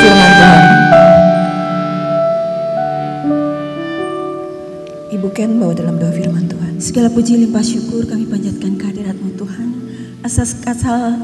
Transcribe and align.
firman 0.00 0.30
Tuhan. 0.32 0.64
Ibu 5.10 5.28
Ken 5.36 5.50
bawa 5.60 5.72
dalam 5.76 6.00
doa 6.00 6.12
firman 6.14 6.44
Tuhan. 6.48 6.72
Segala 6.80 7.12
puji 7.12 7.36
limpah 7.36 7.60
syukur 7.60 8.08
kami 8.08 8.24
panjatkan 8.24 8.80
kehadiratmu 8.80 9.36
Tuhan. 9.36 9.68
Atas, 10.20 10.56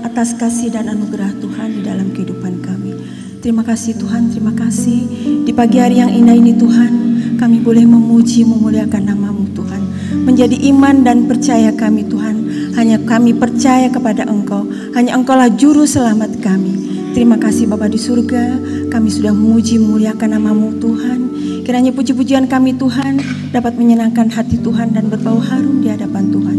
atas 0.05 0.29
kasih 0.37 0.73
dan 0.73 0.89
anugerah 0.89 1.33
Tuhan 1.41 1.81
di 1.81 1.81
dalam 1.85 2.13
kehidupan 2.13 2.65
kami. 2.65 2.93
Terima 3.41 3.63
kasih 3.63 3.97
Tuhan, 3.97 4.33
terima 4.33 4.53
kasih. 4.57 5.07
Di 5.47 5.53
pagi 5.53 5.79
hari 5.79 6.01
yang 6.03 6.11
indah 6.11 6.35
ini 6.35 6.57
Tuhan, 6.57 6.93
kami 7.37 7.63
boleh 7.63 7.85
memuji, 7.85 8.43
memuliakan 8.43 9.03
namamu 9.07 9.47
Tuhan. 9.55 9.83
Menjadi 10.27 10.57
iman 10.73 11.07
dan 11.07 11.29
percaya 11.31 11.71
kami 11.71 12.09
Tuhan. 12.09 12.37
Hanya 12.75 13.01
kami 13.05 13.33
percaya 13.37 13.87
kepada 13.89 14.27
Engkau. 14.27 14.67
Hanya 14.97 15.15
Engkaulah 15.15 15.53
juru 15.55 15.87
selamat 15.87 16.43
kami. 16.43 16.86
Terima 17.17 17.41
kasih 17.41 17.65
Bapa 17.65 17.89
di 17.89 17.97
surga, 17.97 18.61
kami 18.93 19.09
sudah 19.09 19.33
memuji, 19.33 19.81
memuliakan 19.81 20.37
namamu 20.37 20.77
Tuhan. 20.77 21.21
Kiranya 21.65 21.89
puji-pujian 21.97 22.45
kami 22.45 22.77
Tuhan 22.77 23.17
dapat 23.57 23.73
menyenangkan 23.73 24.29
hati 24.29 24.61
Tuhan 24.61 24.93
dan 24.93 25.09
berbau 25.09 25.41
harum 25.41 25.81
di 25.81 25.89
hadapan 25.89 26.29
Tuhan. 26.29 26.59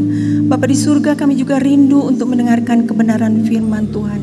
Bapa 0.49 0.65
di 0.65 0.73
surga 0.73 1.13
kami 1.13 1.37
juga 1.37 1.61
rindu 1.61 2.01
untuk 2.01 2.33
mendengarkan 2.33 2.89
kebenaran 2.89 3.45
firman 3.45 3.93
Tuhan. 3.93 4.21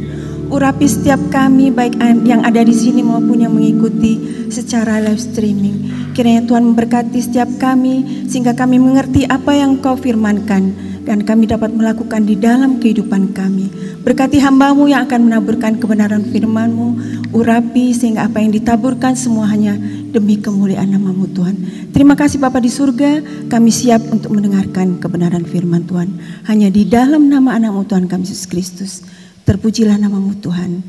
Urapi 0.51 0.91
setiap 0.91 1.23
kami 1.31 1.71
baik 1.71 2.03
yang 2.27 2.43
ada 2.43 2.67
di 2.67 2.75
sini 2.75 3.07
maupun 3.07 3.39
yang 3.39 3.55
mengikuti 3.55 4.19
secara 4.51 4.99
live 5.07 5.23
streaming. 5.23 5.87
Kiranya 6.19 6.51
Tuhan 6.51 6.67
memberkati 6.67 7.23
setiap 7.23 7.47
kami 7.63 8.27
sehingga 8.27 8.59
kami 8.59 8.83
mengerti 8.83 9.23
apa 9.31 9.55
yang 9.55 9.79
Kau 9.79 9.95
firmankan 9.95 10.75
dan 11.07 11.23
kami 11.23 11.47
dapat 11.47 11.71
melakukan 11.71 12.27
di 12.27 12.35
dalam 12.35 12.83
kehidupan 12.83 13.31
kami. 13.31 13.84
Berkati 14.05 14.37
hambamu 14.37 14.85
yang 14.85 15.09
akan 15.09 15.33
menaburkan 15.33 15.81
kebenaran 15.81 16.29
firmanmu, 16.29 16.89
urapi 17.33 17.97
sehingga 17.97 18.29
apa 18.29 18.37
yang 18.37 18.53
ditaburkan 18.53 19.17
semua 19.17 19.49
hanya 19.49 19.81
demi 20.13 20.37
kemuliaan 20.37 20.93
namamu 20.93 21.25
Tuhan. 21.33 21.57
Terima 21.89 22.13
kasih 22.13 22.37
Bapa 22.37 22.61
di 22.61 22.69
surga, 22.69 23.25
kami 23.49 23.73
siap 23.73 24.05
untuk 24.13 24.37
mendengarkan 24.37 25.01
kebenaran 25.01 25.49
firman 25.49 25.89
Tuhan. 25.89 26.21
Hanya 26.45 26.69
di 26.69 26.85
dalam 26.85 27.33
nama 27.33 27.57
anakmu 27.57 27.89
Tuhan 27.89 28.05
kami 28.05 28.29
Yesus 28.29 28.45
Kristus. 28.45 29.01
Terpujilah 29.49 29.97
namamu 29.97 30.37
Tuhan. 30.37 30.85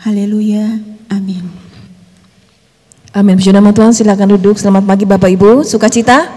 Haleluya. 0.00 0.80
Amin. 1.12 1.44
Amin. 3.12 3.36
Puji 3.36 3.52
nama 3.52 3.76
Tuhan, 3.76 3.92
silakan 3.92 4.40
duduk. 4.40 4.56
Selamat 4.56 4.88
pagi 4.88 5.04
Bapak 5.04 5.28
Ibu. 5.28 5.68
Sukacita? 5.68 6.32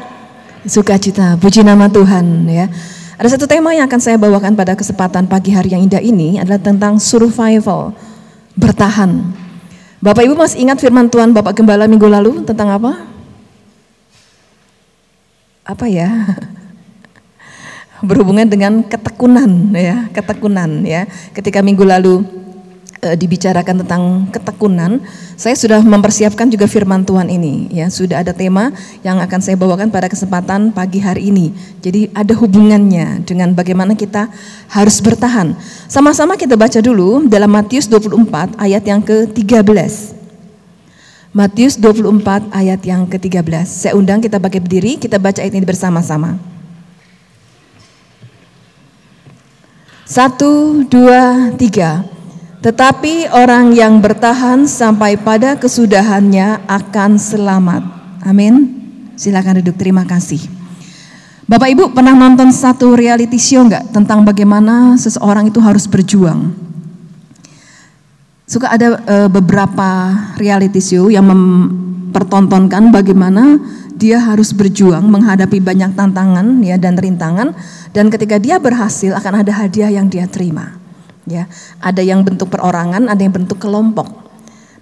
Sukacita. 0.68 1.40
Puji 1.40 1.64
nama 1.64 1.88
Tuhan 1.88 2.44
ya. 2.52 2.68
Ada 3.18 3.34
satu 3.34 3.50
tema 3.50 3.74
yang 3.74 3.90
akan 3.90 3.98
saya 3.98 4.14
bawakan 4.22 4.54
pada 4.54 4.78
kesempatan 4.78 5.26
pagi 5.26 5.50
hari 5.50 5.74
yang 5.74 5.82
indah 5.90 5.98
ini 5.98 6.38
adalah 6.38 6.62
tentang 6.62 7.02
survival, 7.02 7.90
bertahan. 8.54 9.34
Bapak 9.98 10.22
Ibu 10.22 10.38
masih 10.38 10.62
ingat 10.62 10.78
firman 10.78 11.10
Tuhan 11.10 11.34
Bapak 11.34 11.58
Gembala 11.58 11.90
minggu 11.90 12.06
lalu 12.06 12.46
tentang 12.46 12.70
apa? 12.70 13.10
Apa 15.66 15.90
ya? 15.90 16.14
Berhubungan 18.06 18.46
dengan 18.46 18.86
ketekunan 18.86 19.74
ya, 19.74 20.06
ketekunan 20.14 20.86
ya. 20.86 21.10
Ketika 21.34 21.66
minggu 21.66 21.82
lalu 21.90 22.22
e, 23.02 23.14
dibicarakan 23.18 23.86
tentang 23.86 24.02
ketekunan, 24.34 25.02
saya 25.38 25.54
sudah 25.54 25.80
mempersiapkan 25.82 26.50
juga 26.50 26.66
firman 26.66 27.06
Tuhan 27.06 27.30
ini 27.30 27.70
ya, 27.70 27.88
sudah 27.90 28.22
ada 28.22 28.34
tema 28.34 28.74
yang 29.06 29.22
akan 29.22 29.40
saya 29.42 29.56
bawakan 29.58 29.94
pada 29.94 30.10
kesempatan 30.10 30.74
pagi 30.74 31.02
hari 31.02 31.30
ini. 31.30 31.54
Jadi 31.82 32.10
ada 32.12 32.34
hubungannya 32.36 33.22
dengan 33.24 33.54
bagaimana 33.54 33.94
kita 33.94 34.30
harus 34.72 34.98
bertahan. 35.00 35.54
Sama-sama 35.86 36.36
kita 36.36 36.58
baca 36.58 36.82
dulu 36.82 37.26
dalam 37.30 37.50
Matius 37.54 37.86
24 37.86 38.58
ayat 38.58 38.84
yang 38.86 39.02
ke-13. 39.02 40.18
Matius 41.38 41.78
24 41.78 42.50
ayat 42.50 42.82
yang 42.82 43.06
ke-13. 43.06 43.68
Saya 43.70 43.94
undang 43.94 44.18
kita 44.24 44.42
pakai 44.42 44.58
berdiri, 44.58 44.98
kita 44.98 45.22
baca 45.22 45.38
ayat 45.38 45.54
ini 45.54 45.68
bersama-sama. 45.70 46.40
Satu, 50.08 50.82
dua, 50.88 51.52
tiga. 51.60 52.17
Tetapi 52.68 53.32
orang 53.32 53.72
yang 53.72 54.04
bertahan 54.04 54.68
sampai 54.68 55.16
pada 55.16 55.56
kesudahannya 55.56 56.68
akan 56.68 57.16
selamat. 57.16 57.80
Amin. 58.28 58.76
Silakan 59.16 59.64
duduk. 59.64 59.80
Terima 59.80 60.04
kasih. 60.04 60.44
Bapak 61.48 61.72
Ibu 61.72 61.96
pernah 61.96 62.12
nonton 62.12 62.52
satu 62.52 62.92
reality 62.92 63.40
show 63.40 63.64
nggak 63.64 63.96
tentang 63.96 64.28
bagaimana 64.28 65.00
seseorang 65.00 65.48
itu 65.48 65.64
harus 65.64 65.88
berjuang? 65.88 66.52
Suka 68.44 68.68
ada 68.68 69.00
e, 69.00 69.16
beberapa 69.32 70.12
reality 70.36 70.84
show 70.84 71.08
yang 71.08 71.24
mempertontonkan 71.24 72.92
bagaimana 72.92 73.64
dia 73.96 74.20
harus 74.20 74.52
berjuang 74.52 75.08
menghadapi 75.08 75.64
banyak 75.64 75.96
tantangan 75.96 76.60
ya 76.60 76.76
dan 76.76 77.00
rintangan 77.00 77.56
dan 77.96 78.12
ketika 78.12 78.36
dia 78.44 78.60
berhasil 78.60 79.16
akan 79.16 79.40
ada 79.40 79.56
hadiah 79.56 79.88
yang 79.88 80.12
dia 80.12 80.28
terima. 80.28 80.87
Ya, 81.28 81.52
ada 81.84 82.00
yang 82.00 82.24
bentuk 82.24 82.48
perorangan, 82.48 83.12
ada 83.12 83.20
yang 83.20 83.36
bentuk 83.36 83.60
kelompok. 83.60 84.28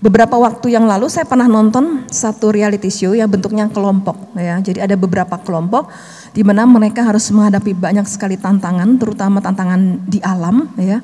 Beberapa 0.06 0.38
waktu 0.38 0.78
yang 0.78 0.86
lalu 0.86 1.10
saya 1.10 1.26
pernah 1.26 1.50
nonton 1.50 2.06
satu 2.12 2.54
reality 2.54 2.94
show 2.94 3.18
yang 3.18 3.26
bentuknya 3.26 3.66
kelompok 3.74 4.38
ya. 4.38 4.62
Jadi 4.62 4.78
ada 4.78 4.94
beberapa 4.94 5.34
kelompok 5.42 5.90
di 6.30 6.46
mana 6.46 6.68
mereka 6.70 7.02
harus 7.02 7.26
menghadapi 7.34 7.74
banyak 7.74 8.06
sekali 8.06 8.38
tantangan, 8.38 9.02
terutama 9.02 9.42
tantangan 9.42 10.06
di 10.06 10.22
alam 10.22 10.70
ya. 10.78 11.02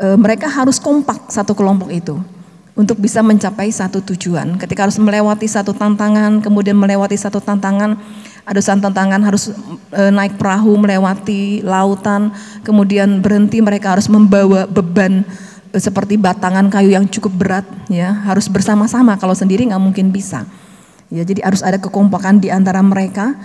E, 0.00 0.18
mereka 0.18 0.50
harus 0.50 0.82
kompak 0.82 1.30
satu 1.30 1.54
kelompok 1.54 1.94
itu 1.94 2.18
untuk 2.74 2.96
bisa 2.96 3.20
mencapai 3.20 3.68
satu 3.68 4.00
tujuan. 4.00 4.56
Ketika 4.56 4.88
harus 4.88 4.96
melewati 4.96 5.44
satu 5.44 5.76
tantangan, 5.76 6.40
kemudian 6.40 6.74
melewati 6.74 7.14
satu 7.20 7.44
tantangan, 7.44 8.00
ada 8.50 8.58
tantangan 8.58 9.22
harus 9.22 9.54
e, 9.94 10.02
naik 10.10 10.34
perahu 10.34 10.74
melewati 10.74 11.62
lautan, 11.62 12.34
kemudian 12.66 13.22
berhenti 13.22 13.62
mereka 13.62 13.94
harus 13.94 14.10
membawa 14.10 14.66
beban 14.66 15.22
e, 15.70 15.78
seperti 15.78 16.18
batangan 16.18 16.66
kayu 16.66 16.90
yang 16.90 17.06
cukup 17.06 17.30
berat, 17.30 17.66
ya 17.86 18.10
harus 18.26 18.50
bersama-sama. 18.50 19.14
Kalau 19.22 19.38
sendiri 19.38 19.70
nggak 19.70 19.78
mungkin 19.78 20.10
bisa. 20.10 20.50
Ya 21.14 21.22
jadi 21.22 21.46
harus 21.46 21.62
ada 21.62 21.78
kekompakan 21.78 22.42
di 22.42 22.50
antara 22.50 22.82
mereka. 22.82 23.38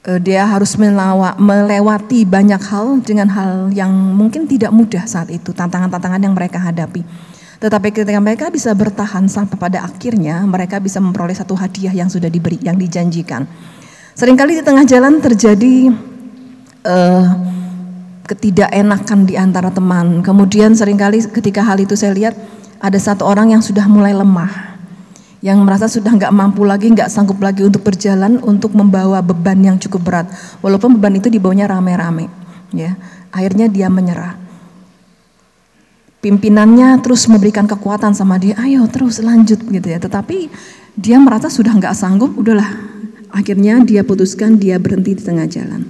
E, 0.00 0.16
dia 0.16 0.48
harus 0.48 0.80
melawa, 0.80 1.36
melewati 1.36 2.24
banyak 2.24 2.62
hal 2.72 3.04
dengan 3.04 3.28
hal 3.36 3.68
yang 3.76 3.92
mungkin 3.92 4.48
tidak 4.48 4.72
mudah 4.72 5.04
saat 5.04 5.28
itu, 5.28 5.52
tantangan-tantangan 5.52 6.24
yang 6.24 6.32
mereka 6.32 6.56
hadapi. 6.56 7.04
Tetapi 7.60 7.94
ketika 7.94 8.18
mereka 8.18 8.48
bisa 8.48 8.72
bertahan 8.72 9.28
sampai 9.28 9.60
pada 9.60 9.84
akhirnya 9.84 10.40
mereka 10.48 10.80
bisa 10.80 10.98
memperoleh 11.04 11.36
satu 11.36 11.52
hadiah 11.52 11.92
yang 11.92 12.08
sudah 12.08 12.32
diberi, 12.32 12.56
yang 12.64 12.80
dijanjikan. 12.80 13.44
Seringkali 14.12 14.60
di 14.60 14.62
tengah 14.62 14.84
jalan 14.84 15.24
terjadi 15.24 15.88
uh, 16.84 17.26
ketidakenakan 18.28 19.24
di 19.24 19.40
antara 19.40 19.72
teman. 19.72 20.20
Kemudian 20.20 20.76
sering 20.76 21.00
kali 21.00 21.24
ketika 21.32 21.64
hal 21.64 21.80
itu 21.80 21.96
saya 21.96 22.12
lihat 22.12 22.36
ada 22.76 22.98
satu 23.00 23.24
orang 23.24 23.56
yang 23.56 23.64
sudah 23.64 23.88
mulai 23.88 24.12
lemah, 24.12 24.76
yang 25.40 25.64
merasa 25.64 25.88
sudah 25.88 26.12
nggak 26.12 26.28
mampu 26.28 26.60
lagi, 26.68 26.92
nggak 26.92 27.08
sanggup 27.08 27.40
lagi 27.40 27.64
untuk 27.64 27.80
berjalan, 27.88 28.36
untuk 28.44 28.76
membawa 28.76 29.24
beban 29.24 29.56
yang 29.64 29.76
cukup 29.80 30.04
berat. 30.04 30.26
Walaupun 30.60 31.00
beban 31.00 31.16
itu 31.16 31.32
dibawanya 31.32 31.72
rame-rame, 31.72 32.28
ya. 32.76 33.00
Akhirnya 33.32 33.64
dia 33.64 33.88
menyerah. 33.88 34.36
Pimpinannya 36.20 37.00
terus 37.00 37.26
memberikan 37.26 37.64
kekuatan 37.64 38.12
sama 38.12 38.36
dia, 38.36 38.54
ayo 38.60 38.84
terus 38.92 39.18
lanjut 39.24 39.58
gitu 39.58 39.88
ya. 39.88 39.98
Tetapi 39.98 40.52
dia 40.94 41.16
merasa 41.16 41.48
sudah 41.48 41.72
nggak 41.74 41.96
sanggup, 41.96 42.36
udahlah 42.36 42.70
Akhirnya 43.32 43.80
dia 43.80 44.04
putuskan 44.04 44.60
dia 44.60 44.76
berhenti 44.76 45.16
di 45.16 45.22
tengah 45.24 45.48
jalan. 45.48 45.88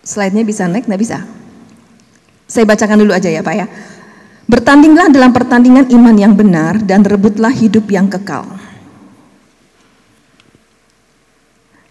Slide-nya 0.06 0.46
bisa 0.46 0.70
naik, 0.70 0.86
nggak 0.86 1.02
bisa? 1.02 1.26
Saya 2.46 2.70
bacakan 2.70 3.02
dulu 3.02 3.16
aja 3.16 3.32
ya 3.32 3.42
Pak 3.42 3.56
ya. 3.58 3.66
Bertandinglah 4.46 5.10
dalam 5.10 5.34
pertandingan 5.34 5.90
iman 5.90 6.14
yang 6.14 6.38
benar 6.38 6.78
dan 6.84 7.02
rebutlah 7.02 7.50
hidup 7.50 7.90
yang 7.90 8.06
kekal. 8.06 8.46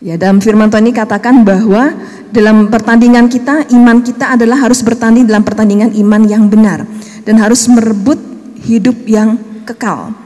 Ya, 0.00 0.16
dalam 0.16 0.40
firman 0.40 0.72
Tuhan 0.72 0.88
ini 0.88 0.96
katakan 0.96 1.44
bahwa 1.44 1.92
dalam 2.32 2.72
pertandingan 2.72 3.28
kita, 3.28 3.68
iman 3.68 4.00
kita 4.00 4.32
adalah 4.32 4.64
harus 4.64 4.80
bertanding 4.80 5.28
dalam 5.28 5.44
pertandingan 5.44 5.92
iman 5.92 6.24
yang 6.24 6.48
benar 6.48 6.88
dan 7.28 7.36
harus 7.36 7.68
merebut 7.68 8.16
hidup 8.64 8.96
yang 9.04 9.36
kekal. 9.68 10.16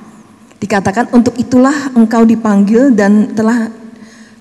Dikatakan 0.62 1.11
untuk 1.11 1.35
itulah 1.43 1.91
engkau 1.91 2.23
dipanggil 2.23 2.94
dan 2.94 3.35
telah 3.35 3.67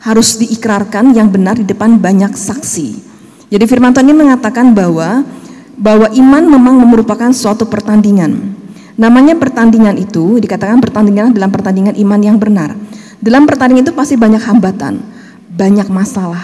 harus 0.06 0.38
diikrarkan 0.38 1.18
yang 1.18 1.34
benar 1.34 1.58
di 1.58 1.66
depan 1.66 1.98
banyak 1.98 2.38
saksi. 2.38 3.02
Jadi 3.50 3.66
firman 3.66 3.90
Tuhan 3.90 4.14
ini 4.14 4.30
mengatakan 4.30 4.70
bahwa 4.78 5.26
bahwa 5.74 6.14
iman 6.14 6.44
memang 6.46 6.78
merupakan 6.86 7.34
suatu 7.34 7.66
pertandingan. 7.66 8.54
Namanya 9.02 9.34
pertandingan 9.34 9.98
itu 9.98 10.38
dikatakan 10.38 10.78
pertandingan 10.78 11.34
dalam 11.34 11.50
pertandingan 11.50 11.98
iman 11.98 12.22
yang 12.22 12.38
benar. 12.38 12.78
Dalam 13.18 13.50
pertandingan 13.50 13.90
itu 13.90 13.98
pasti 13.98 14.14
banyak 14.14 14.46
hambatan 14.46 15.23
banyak 15.54 15.88
masalah, 15.88 16.42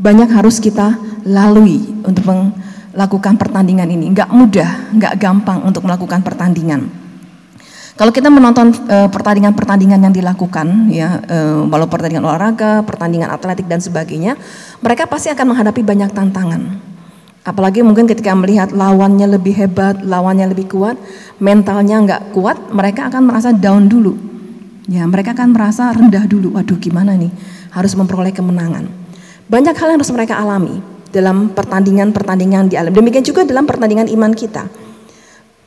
banyak 0.00 0.32
harus 0.32 0.56
kita 0.58 0.96
lalui 1.28 1.84
untuk 2.08 2.24
melakukan 2.24 3.36
pertandingan 3.36 3.88
ini. 3.92 4.08
Enggak 4.08 4.32
mudah, 4.32 4.90
enggak 4.96 5.14
gampang 5.20 5.60
untuk 5.60 5.84
melakukan 5.84 6.24
pertandingan. 6.24 6.88
Kalau 8.00 8.16
kita 8.16 8.32
menonton 8.32 8.72
eh, 8.88 9.08
pertandingan-pertandingan 9.12 10.00
yang 10.00 10.14
dilakukan, 10.16 10.88
ya, 10.88 11.20
uh, 11.20 11.68
walau 11.68 11.84
pertandingan 11.84 12.24
olahraga, 12.24 12.80
pertandingan 12.80 13.28
atletik 13.28 13.68
dan 13.68 13.76
sebagainya, 13.76 14.40
mereka 14.80 15.04
pasti 15.04 15.28
akan 15.28 15.52
menghadapi 15.52 15.84
banyak 15.84 16.08
tantangan. 16.08 16.80
Apalagi 17.44 17.84
mungkin 17.84 18.08
ketika 18.08 18.32
melihat 18.32 18.72
lawannya 18.72 19.36
lebih 19.36 19.52
hebat, 19.52 20.00
lawannya 20.00 20.48
lebih 20.48 20.72
kuat, 20.72 20.96
mentalnya 21.44 22.00
enggak 22.00 22.22
kuat, 22.32 22.72
mereka 22.72 23.12
akan 23.12 23.28
merasa 23.28 23.52
down 23.52 23.84
dulu. 23.84 24.16
Ya, 24.88 25.04
mereka 25.04 25.36
akan 25.36 25.52
merasa 25.52 25.92
rendah 25.92 26.24
dulu. 26.24 26.56
Waduh, 26.56 26.80
gimana 26.80 27.20
nih? 27.20 27.28
Harus 27.70 27.92
memperoleh 27.94 28.34
kemenangan. 28.34 28.86
Banyak 29.50 29.74
hal 29.74 29.94
yang 29.94 29.98
harus 29.98 30.14
mereka 30.14 30.38
alami 30.38 30.78
dalam 31.10 31.50
pertandingan-pertandingan 31.50 32.70
di 32.70 32.78
alam. 32.78 32.94
Demikian 32.94 33.26
juga 33.26 33.42
dalam 33.42 33.66
pertandingan 33.66 34.06
iman 34.14 34.30
kita. 34.30 34.70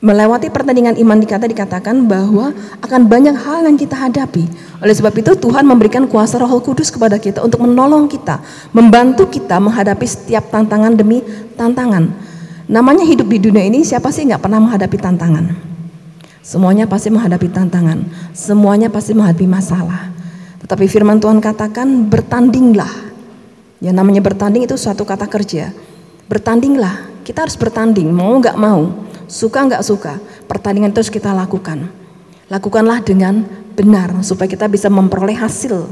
Melewati 0.04 0.52
pertandingan 0.52 1.00
iman 1.00 1.16
dikata 1.16 1.48
dikatakan 1.48 2.04
bahwa 2.04 2.52
akan 2.84 3.08
banyak 3.08 3.36
hal 3.40 3.64
yang 3.64 3.76
kita 3.80 3.96
hadapi. 3.96 4.44
Oleh 4.84 4.92
sebab 4.92 5.16
itu 5.16 5.32
Tuhan 5.32 5.64
memberikan 5.64 6.04
kuasa 6.04 6.36
Roh 6.36 6.60
Kudus 6.60 6.92
kepada 6.92 7.16
kita 7.16 7.40
untuk 7.40 7.64
menolong 7.64 8.04
kita, 8.04 8.40
membantu 8.76 9.24
kita 9.32 9.56
menghadapi 9.56 10.04
setiap 10.04 10.52
tantangan 10.52 10.92
demi 10.92 11.24
tantangan. 11.56 12.12
Namanya 12.68 13.04
hidup 13.04 13.28
di 13.32 13.40
dunia 13.40 13.64
ini 13.64 13.80
siapa 13.84 14.12
sih 14.12 14.28
nggak 14.28 14.44
pernah 14.44 14.60
menghadapi 14.60 14.96
tantangan? 14.96 15.56
Semuanya 16.44 16.84
pasti 16.84 17.08
menghadapi 17.08 17.48
tantangan, 17.48 18.04
semuanya 18.36 18.92
pasti 18.92 19.16
menghadapi 19.16 19.48
masalah. 19.48 20.13
Tetapi 20.64 20.88
firman 20.88 21.20
Tuhan 21.20 21.44
katakan 21.44 22.08
bertandinglah. 22.08 22.88
Ya 23.84 23.92
namanya 23.92 24.24
bertanding 24.24 24.64
itu 24.64 24.80
suatu 24.80 25.04
kata 25.04 25.28
kerja. 25.28 25.76
Bertandinglah. 26.24 27.12
Kita 27.20 27.44
harus 27.44 27.56
bertanding, 27.56 28.08
mau 28.12 28.36
nggak 28.36 28.56
mau, 28.56 29.08
suka 29.28 29.64
nggak 29.64 29.84
suka. 29.84 30.16
Pertandingan 30.48 30.92
itu 30.92 31.04
harus 31.04 31.12
kita 31.12 31.36
lakukan. 31.36 31.88
Lakukanlah 32.48 33.00
dengan 33.04 33.44
benar 33.76 34.12
supaya 34.20 34.48
kita 34.48 34.68
bisa 34.68 34.92
memperoleh 34.92 35.36
hasil, 35.36 35.88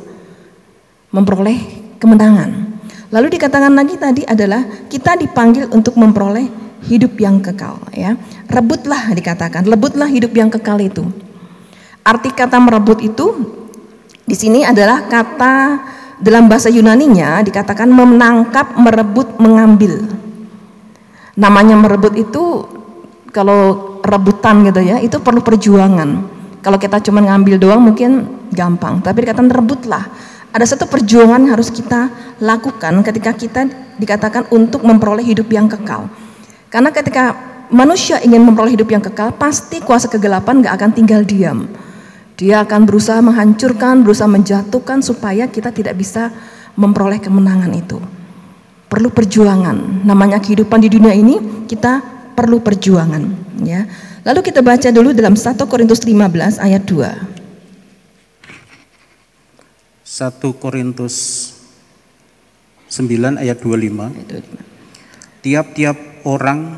memperoleh 1.08 1.56
kemenangan. 1.96 2.76
Lalu 3.12 3.36
dikatakan 3.36 3.72
lagi 3.72 3.96
tadi 4.00 4.22
adalah 4.24 4.64
kita 4.88 5.16
dipanggil 5.20 5.68
untuk 5.68 5.96
memperoleh 6.00 6.48
hidup 6.88 7.16
yang 7.20 7.40
kekal 7.40 7.80
ya. 7.92 8.16
Rebutlah 8.48 9.12
dikatakan, 9.12 9.68
rebutlah 9.68 10.08
hidup 10.08 10.32
yang 10.32 10.48
kekal 10.48 10.80
itu. 10.80 11.04
Arti 12.04 12.28
kata 12.32 12.60
merebut 12.60 13.00
itu 13.00 13.26
di 14.32 14.36
sini 14.40 14.64
adalah 14.64 15.04
kata 15.12 15.56
dalam 16.16 16.48
bahasa 16.48 16.72
Yunaninya 16.72 17.44
dikatakan 17.44 17.84
menangkap, 17.84 18.80
merebut, 18.80 19.36
mengambil. 19.36 20.08
Namanya 21.36 21.76
merebut 21.76 22.16
itu 22.16 22.64
kalau 23.28 24.00
rebutan 24.00 24.64
gitu 24.64 24.80
ya, 24.80 25.04
itu 25.04 25.20
perlu 25.20 25.44
perjuangan. 25.44 26.24
Kalau 26.64 26.80
kita 26.80 27.04
cuma 27.04 27.20
ngambil 27.20 27.60
doang 27.60 27.84
mungkin 27.84 28.24
gampang, 28.48 29.04
tapi 29.04 29.28
dikatakan 29.28 29.52
rebutlah. 29.52 30.08
Ada 30.48 30.76
satu 30.76 30.88
perjuangan 30.88 31.44
yang 31.44 31.52
harus 31.52 31.68
kita 31.68 32.08
lakukan 32.40 33.04
ketika 33.04 33.36
kita 33.36 33.60
dikatakan 34.00 34.48
untuk 34.48 34.80
memperoleh 34.80 35.28
hidup 35.28 35.52
yang 35.52 35.68
kekal. 35.68 36.08
Karena 36.72 36.88
ketika 36.88 37.36
manusia 37.68 38.16
ingin 38.24 38.40
memperoleh 38.48 38.80
hidup 38.80 38.88
yang 38.88 39.04
kekal, 39.04 39.36
pasti 39.36 39.84
kuasa 39.84 40.08
kegelapan 40.08 40.64
gak 40.64 40.80
akan 40.80 40.90
tinggal 40.96 41.20
diam 41.20 41.68
dia 42.36 42.64
akan 42.64 42.88
berusaha 42.88 43.20
menghancurkan, 43.20 44.02
berusaha 44.02 44.28
menjatuhkan 44.28 45.04
supaya 45.04 45.46
kita 45.48 45.70
tidak 45.70 45.94
bisa 46.00 46.32
memperoleh 46.74 47.20
kemenangan 47.20 47.72
itu. 47.76 48.00
Perlu 48.88 49.08
perjuangan. 49.12 50.04
Namanya 50.04 50.40
kehidupan 50.40 50.80
di 50.80 50.88
dunia 50.92 51.12
ini 51.16 51.64
kita 51.68 52.00
perlu 52.32 52.60
perjuangan, 52.64 53.22
ya. 53.64 53.84
Lalu 54.22 54.40
kita 54.40 54.62
baca 54.62 54.88
dulu 54.94 55.10
dalam 55.12 55.34
1 55.34 55.58
Korintus 55.66 56.06
15 56.06 56.62
ayat 56.62 56.82
2. 56.86 57.32
1 60.12 60.60
Korintus 60.60 61.16
9 62.92 63.40
ayat 63.40 63.58
25. 63.64 64.12
Tiap-tiap 65.42 65.96
orang 66.28 66.76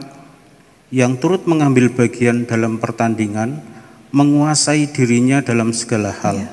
yang 0.95 1.19
turut 1.19 1.43
mengambil 1.51 1.91
bagian 1.91 2.47
dalam 2.47 2.79
pertandingan 2.79 3.74
menguasai 4.15 4.87
dirinya 4.95 5.43
dalam 5.43 5.75
segala 5.75 6.15
hal. 6.15 6.39
Ya. 6.39 6.49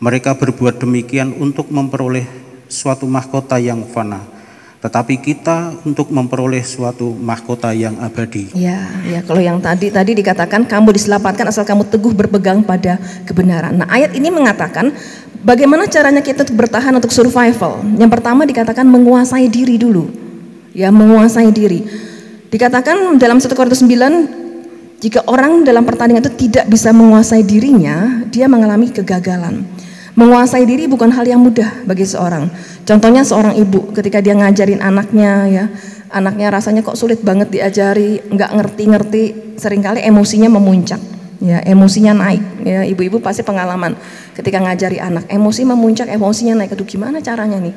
Mereka 0.00 0.32
berbuat 0.40 0.80
demikian 0.80 1.36
untuk 1.36 1.68
memperoleh 1.68 2.24
suatu 2.72 3.04
mahkota 3.04 3.60
yang 3.60 3.84
fana, 3.84 4.24
tetapi 4.80 5.20
kita 5.20 5.76
untuk 5.84 6.08
memperoleh 6.08 6.64
suatu 6.64 7.12
mahkota 7.12 7.76
yang 7.76 8.00
abadi. 8.00 8.48
Ya, 8.56 8.80
ya 9.04 9.20
kalau 9.24 9.44
yang 9.44 9.60
tadi 9.60 9.92
tadi 9.92 10.16
dikatakan 10.16 10.64
kamu 10.64 10.96
diselamatkan 10.96 11.52
asal 11.52 11.68
kamu 11.68 11.84
teguh 11.88 12.16
berpegang 12.16 12.64
pada 12.64 12.96
kebenaran. 13.28 13.76
Nah, 13.76 13.88
ayat 13.92 14.16
ini 14.16 14.32
mengatakan 14.32 14.92
bagaimana 15.44 15.88
caranya 15.88 16.24
kita 16.24 16.48
untuk 16.48 16.64
bertahan 16.64 16.96
untuk 16.96 17.12
survival. 17.12 17.84
Yang 17.96 18.10
pertama 18.20 18.48
dikatakan 18.48 18.84
menguasai 18.88 19.48
diri 19.52 19.76
dulu. 19.76 20.08
Ya, 20.76 20.92
menguasai 20.92 21.48
diri. 21.52 21.88
Dikatakan 22.52 23.16
dalam 23.16 23.40
1 23.40 23.48
Korintus 23.56 23.80
9 23.80 24.45
jika 24.96 25.20
orang 25.28 25.60
dalam 25.60 25.84
pertandingan 25.84 26.24
itu 26.24 26.48
tidak 26.48 26.72
bisa 26.72 26.88
menguasai 26.88 27.44
dirinya, 27.44 28.24
dia 28.32 28.48
mengalami 28.48 28.88
kegagalan. 28.88 29.60
Menguasai 30.16 30.64
diri 30.64 30.88
bukan 30.88 31.12
hal 31.12 31.28
yang 31.28 31.44
mudah 31.44 31.84
bagi 31.84 32.08
seorang. 32.08 32.48
Contohnya 32.88 33.20
seorang 33.20 33.52
ibu 33.60 33.92
ketika 33.92 34.24
dia 34.24 34.32
ngajarin 34.32 34.80
anaknya 34.80 35.32
ya, 35.52 35.64
anaknya 36.08 36.48
rasanya 36.48 36.80
kok 36.80 36.96
sulit 36.96 37.20
banget 37.20 37.52
diajari, 37.52 38.24
nggak 38.24 38.50
ngerti-ngerti, 38.56 39.24
sering 39.60 39.84
kali 39.84 40.00
emosinya 40.00 40.48
memuncak. 40.48 41.00
Ya, 41.44 41.60
emosinya 41.60 42.16
naik. 42.16 42.64
Ya, 42.64 42.80
ibu-ibu 42.88 43.20
pasti 43.20 43.44
pengalaman 43.44 43.92
ketika 44.32 44.56
ngajari 44.56 44.96
anak, 44.96 45.28
emosi 45.28 45.68
memuncak, 45.68 46.08
emosinya 46.08 46.64
naik. 46.64 46.72
Aduh, 46.72 46.88
gimana 46.88 47.20
caranya 47.20 47.60
nih? 47.60 47.76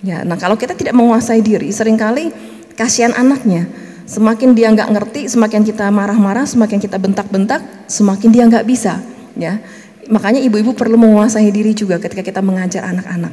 Ya, 0.00 0.24
nah 0.24 0.40
kalau 0.40 0.56
kita 0.56 0.72
tidak 0.72 0.96
menguasai 0.96 1.44
diri, 1.44 1.68
sering 1.68 2.00
kali 2.00 2.32
kasihan 2.72 3.12
anaknya 3.12 3.68
Semakin 4.04 4.52
dia 4.52 4.68
nggak 4.68 4.88
ngerti, 4.92 5.20
semakin 5.32 5.64
kita 5.64 5.88
marah-marah, 5.88 6.44
semakin 6.44 6.76
kita 6.76 7.00
bentak-bentak, 7.00 7.64
semakin 7.88 8.28
dia 8.28 8.44
nggak 8.44 8.68
bisa. 8.68 9.00
Ya, 9.32 9.64
makanya 10.12 10.44
ibu-ibu 10.44 10.76
perlu 10.76 11.00
menguasai 11.00 11.48
diri 11.48 11.72
juga 11.72 11.96
ketika 11.96 12.20
kita 12.20 12.44
mengajar 12.44 12.84
anak-anak. 12.84 13.32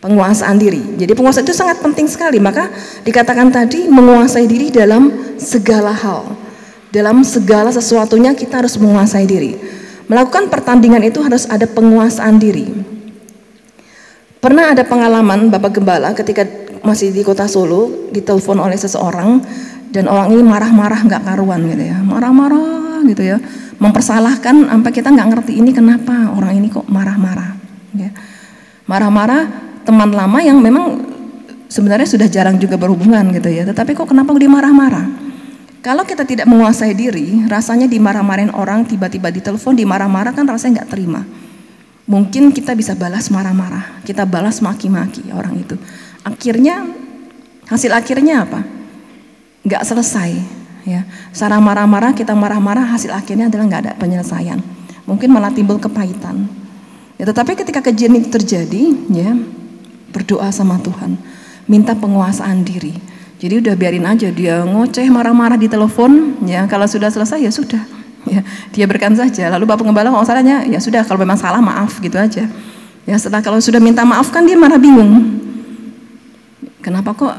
Penguasaan 0.00 0.56
diri. 0.60 1.00
Jadi 1.00 1.16
penguasaan 1.16 1.44
itu 1.48 1.56
sangat 1.56 1.80
penting 1.80 2.04
sekali. 2.04 2.36
Maka 2.36 2.68
dikatakan 3.08 3.48
tadi 3.48 3.88
menguasai 3.88 4.44
diri 4.44 4.68
dalam 4.68 5.08
segala 5.40 5.96
hal. 5.96 6.28
Dalam 6.92 7.24
segala 7.24 7.72
sesuatunya 7.72 8.36
kita 8.36 8.60
harus 8.60 8.76
menguasai 8.76 9.24
diri. 9.24 9.56
Melakukan 10.04 10.52
pertandingan 10.52 11.00
itu 11.08 11.24
harus 11.24 11.48
ada 11.48 11.64
penguasaan 11.64 12.36
diri. 12.36 12.93
Pernah 14.44 14.76
ada 14.76 14.84
pengalaman 14.84 15.48
Bapak 15.48 15.80
Gembala 15.80 16.12
ketika 16.12 16.44
masih 16.84 17.16
di 17.16 17.24
kota 17.24 17.48
Solo 17.48 18.12
ditelepon 18.12 18.60
oleh 18.60 18.76
seseorang 18.76 19.40
dan 19.88 20.04
orang 20.04 20.36
ini 20.36 20.44
marah-marah 20.44 21.00
nggak 21.00 21.24
karuan 21.24 21.64
gitu 21.64 21.80
ya 21.80 21.96
marah-marah 22.04 23.00
gitu 23.08 23.24
ya 23.24 23.40
mempersalahkan 23.80 24.68
sampai 24.68 24.90
kita 24.92 25.08
nggak 25.08 25.28
ngerti 25.32 25.64
ini 25.64 25.72
kenapa 25.72 26.28
orang 26.36 26.60
ini 26.60 26.68
kok 26.68 26.84
marah-marah 26.92 27.56
ya 27.96 28.12
marah-marah 28.84 29.48
teman 29.88 30.12
lama 30.12 30.38
yang 30.44 30.60
memang 30.60 31.14
sebenarnya 31.68 32.06
sudah 32.06 32.28
jarang 32.30 32.56
juga 32.62 32.78
berhubungan 32.78 33.34
gitu 33.34 33.50
ya. 33.50 33.66
Tetapi 33.66 33.98
kok 33.98 34.06
kenapa 34.06 34.30
dia 34.38 34.46
marah-marah? 34.46 35.06
Kalau 35.84 36.06
kita 36.08 36.24
tidak 36.24 36.48
menguasai 36.48 36.96
diri, 36.96 37.44
rasanya 37.44 37.84
dimarah-marahin 37.84 38.56
orang, 38.56 38.88
tiba-tiba 38.88 39.28
ditelepon 39.28 39.76
dimarah-marah 39.76 40.32
kan 40.32 40.48
rasanya 40.48 40.80
nggak 40.80 40.90
terima. 40.96 41.20
Mungkin 42.04 42.52
kita 42.52 42.76
bisa 42.76 42.92
balas 42.92 43.32
marah-marah, 43.32 44.04
kita 44.04 44.28
balas 44.28 44.60
maki-maki 44.60 45.24
orang 45.32 45.56
itu. 45.56 45.80
Akhirnya 46.20 46.84
hasil 47.64 47.92
akhirnya 47.96 48.44
apa? 48.44 48.60
Nggak 49.64 49.82
selesai. 49.88 50.30
Ya, 50.84 51.08
sarang 51.32 51.64
marah-marah 51.64 52.12
kita 52.12 52.36
marah-marah 52.36 52.84
hasil 52.84 53.08
akhirnya 53.08 53.48
adalah 53.48 53.64
nggak 53.72 53.82
ada 53.88 53.92
penyelesaian. 53.96 54.60
Mungkin 55.08 55.32
malah 55.32 55.48
timbul 55.48 55.80
kepahitan. 55.80 56.44
Ya, 57.16 57.24
tetapi 57.24 57.56
ketika 57.56 57.80
kejadian 57.80 58.20
itu 58.20 58.28
terjadi, 58.28 58.92
ya 59.08 59.32
berdoa 60.12 60.52
sama 60.52 60.76
Tuhan 60.84 61.16
minta 61.64 61.96
penguasaan 61.96 62.62
diri. 62.62 62.92
Jadi 63.40 63.60
udah 63.60 63.74
biarin 63.76 64.06
aja 64.06 64.28
dia 64.30 64.62
ngoceh 64.62 65.08
marah-marah 65.10 65.56
di 65.56 65.68
telepon, 65.68 66.38
ya 66.44 66.64
kalau 66.68 66.84
sudah 66.84 67.08
selesai 67.08 67.40
ya 67.40 67.52
sudah, 67.52 67.82
ya 68.34 68.40
dia 68.72 68.84
berkan 68.88 69.12
saja. 69.14 69.52
Lalu 69.52 69.64
bapak 69.68 69.84
pengembala 69.84 70.12
kalau 70.12 70.26
salahnya 70.26 70.64
ya 70.64 70.80
sudah 70.80 71.04
kalau 71.04 71.20
memang 71.20 71.36
salah 71.36 71.60
maaf 71.60 72.00
gitu 72.00 72.16
aja. 72.16 72.48
Ya 73.04 73.16
setelah 73.20 73.44
kalau 73.44 73.60
sudah 73.60 73.80
minta 73.80 74.02
maaf 74.02 74.32
kan 74.32 74.48
dia 74.48 74.56
marah 74.56 74.80
bingung. 74.80 75.40
Kenapa 76.80 77.16
kok 77.16 77.36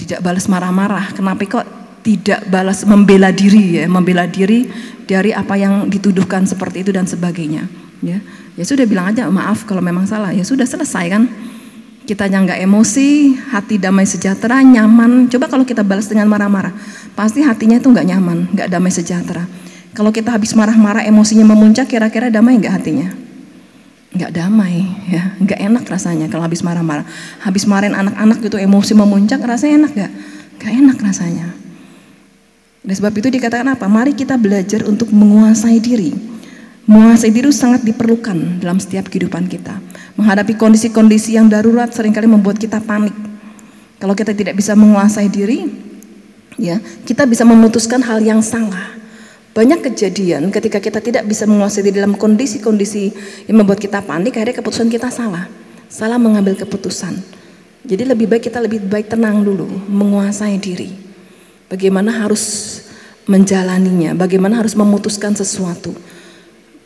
tidak 0.00 0.24
balas 0.24 0.48
marah-marah? 0.48 1.12
Kenapa 1.12 1.44
kok 1.44 1.66
tidak 2.00 2.48
balas 2.48 2.84
membela 2.88 3.28
diri 3.28 3.80
ya, 3.80 3.84
membela 3.84 4.24
diri 4.24 4.64
dari 5.04 5.36
apa 5.36 5.56
yang 5.56 5.92
dituduhkan 5.92 6.48
seperti 6.48 6.80
itu 6.84 6.90
dan 6.92 7.04
sebagainya. 7.04 7.68
Ya, 8.00 8.24
ya 8.56 8.64
sudah 8.64 8.88
bilang 8.88 9.12
aja 9.12 9.28
maaf 9.28 9.68
kalau 9.68 9.84
memang 9.84 10.08
salah. 10.08 10.32
Ya 10.32 10.40
sudah 10.44 10.64
selesai 10.64 11.12
kan 11.12 11.28
kita 12.08 12.26
yang 12.26 12.48
nggak 12.48 12.64
emosi, 12.64 13.38
hati 13.52 13.76
damai 13.76 14.08
sejahtera, 14.08 14.64
nyaman. 14.64 15.28
Coba 15.28 15.46
kalau 15.46 15.62
kita 15.68 15.84
balas 15.84 16.08
dengan 16.08 16.26
marah-marah, 16.26 16.72
pasti 17.12 17.44
hatinya 17.44 17.76
itu 17.76 17.86
nggak 17.86 18.06
nyaman, 18.08 18.38
nggak 18.50 18.68
damai 18.72 18.90
sejahtera. 18.90 19.44
Kalau 19.90 20.14
kita 20.14 20.30
habis 20.30 20.54
marah-marah, 20.54 21.02
emosinya 21.02 21.42
memuncak, 21.42 21.90
kira-kira 21.90 22.30
damai 22.30 22.58
nggak 22.62 22.74
hatinya? 22.78 23.08
Nggak 24.10 24.30
damai, 24.34 24.86
ya, 25.10 25.34
nggak 25.38 25.60
enak 25.70 25.84
rasanya 25.86 26.26
kalau 26.26 26.46
habis 26.46 26.62
marah-marah. 26.62 27.06
Habis 27.42 27.66
marahin 27.66 27.94
anak-anak 27.94 28.38
gitu 28.42 28.58
emosi 28.58 28.94
memuncak, 28.94 29.42
rasanya 29.42 29.86
enak 29.86 29.92
nggak? 29.94 30.12
Nggak 30.58 30.72
enak 30.82 30.98
rasanya. 31.02 31.46
Dan 32.80 32.94
sebab 32.96 33.12
itu 33.18 33.28
dikatakan 33.30 33.66
apa? 33.70 33.86
Mari 33.86 34.14
kita 34.14 34.34
belajar 34.38 34.86
untuk 34.86 35.10
menguasai 35.10 35.78
diri. 35.78 36.10
Menguasai 36.90 37.30
diri 37.30 37.50
sangat 37.54 37.86
diperlukan 37.86 38.58
dalam 38.58 38.82
setiap 38.82 39.06
kehidupan 39.06 39.46
kita. 39.46 39.78
Menghadapi 40.18 40.58
kondisi-kondisi 40.58 41.38
yang 41.38 41.46
darurat 41.46 41.90
sering 41.94 42.10
kali 42.10 42.26
membuat 42.26 42.58
kita 42.58 42.82
panik. 42.82 43.14
Kalau 44.00 44.16
kita 44.16 44.32
tidak 44.34 44.56
bisa 44.58 44.72
menguasai 44.74 45.28
diri, 45.28 45.70
ya, 46.56 46.80
kita 47.04 47.28
bisa 47.28 47.44
memutuskan 47.46 48.00
hal 48.00 48.18
yang 48.24 48.40
salah. 48.40 48.99
Banyak 49.50 49.82
kejadian 49.82 50.54
ketika 50.54 50.78
kita 50.78 51.02
tidak 51.02 51.26
bisa 51.26 51.42
menguasai 51.42 51.82
diri 51.82 51.98
dalam 51.98 52.14
kondisi-kondisi 52.14 53.10
yang 53.50 53.58
membuat 53.58 53.82
kita 53.82 53.98
panik, 53.98 54.38
akhirnya 54.38 54.62
keputusan 54.62 54.86
kita 54.86 55.10
salah. 55.10 55.50
Salah 55.90 56.22
mengambil 56.22 56.54
keputusan. 56.54 57.18
Jadi 57.82 58.06
lebih 58.06 58.30
baik 58.30 58.46
kita 58.46 58.62
lebih 58.62 58.78
baik 58.86 59.10
tenang 59.10 59.42
dulu, 59.42 59.66
menguasai 59.90 60.54
diri. 60.62 60.94
Bagaimana 61.66 62.14
harus 62.22 62.78
menjalaninya, 63.26 64.14
bagaimana 64.14 64.62
harus 64.62 64.78
memutuskan 64.78 65.34
sesuatu. 65.34 65.98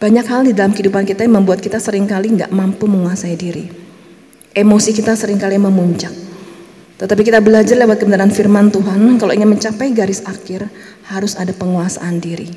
Banyak 0.00 0.24
hal 0.24 0.48
di 0.48 0.56
dalam 0.56 0.72
kehidupan 0.72 1.04
kita 1.04 1.28
yang 1.28 1.44
membuat 1.44 1.60
kita 1.60 1.76
sering 1.76 2.08
kali 2.08 2.32
nggak 2.32 2.48
mampu 2.48 2.88
menguasai 2.88 3.36
diri. 3.36 3.68
Emosi 4.56 4.96
kita 4.96 5.12
sering 5.12 5.36
kali 5.36 5.60
memuncak. 5.60 6.23
Tetapi 6.94 7.26
kita 7.26 7.42
belajar 7.42 7.74
lewat 7.74 8.06
kebenaran 8.06 8.30
firman 8.30 8.70
Tuhan, 8.70 9.18
kalau 9.18 9.34
ingin 9.34 9.50
mencapai 9.50 9.90
garis 9.90 10.22
akhir, 10.22 10.70
harus 11.10 11.34
ada 11.34 11.50
penguasaan 11.50 12.22
diri. 12.22 12.54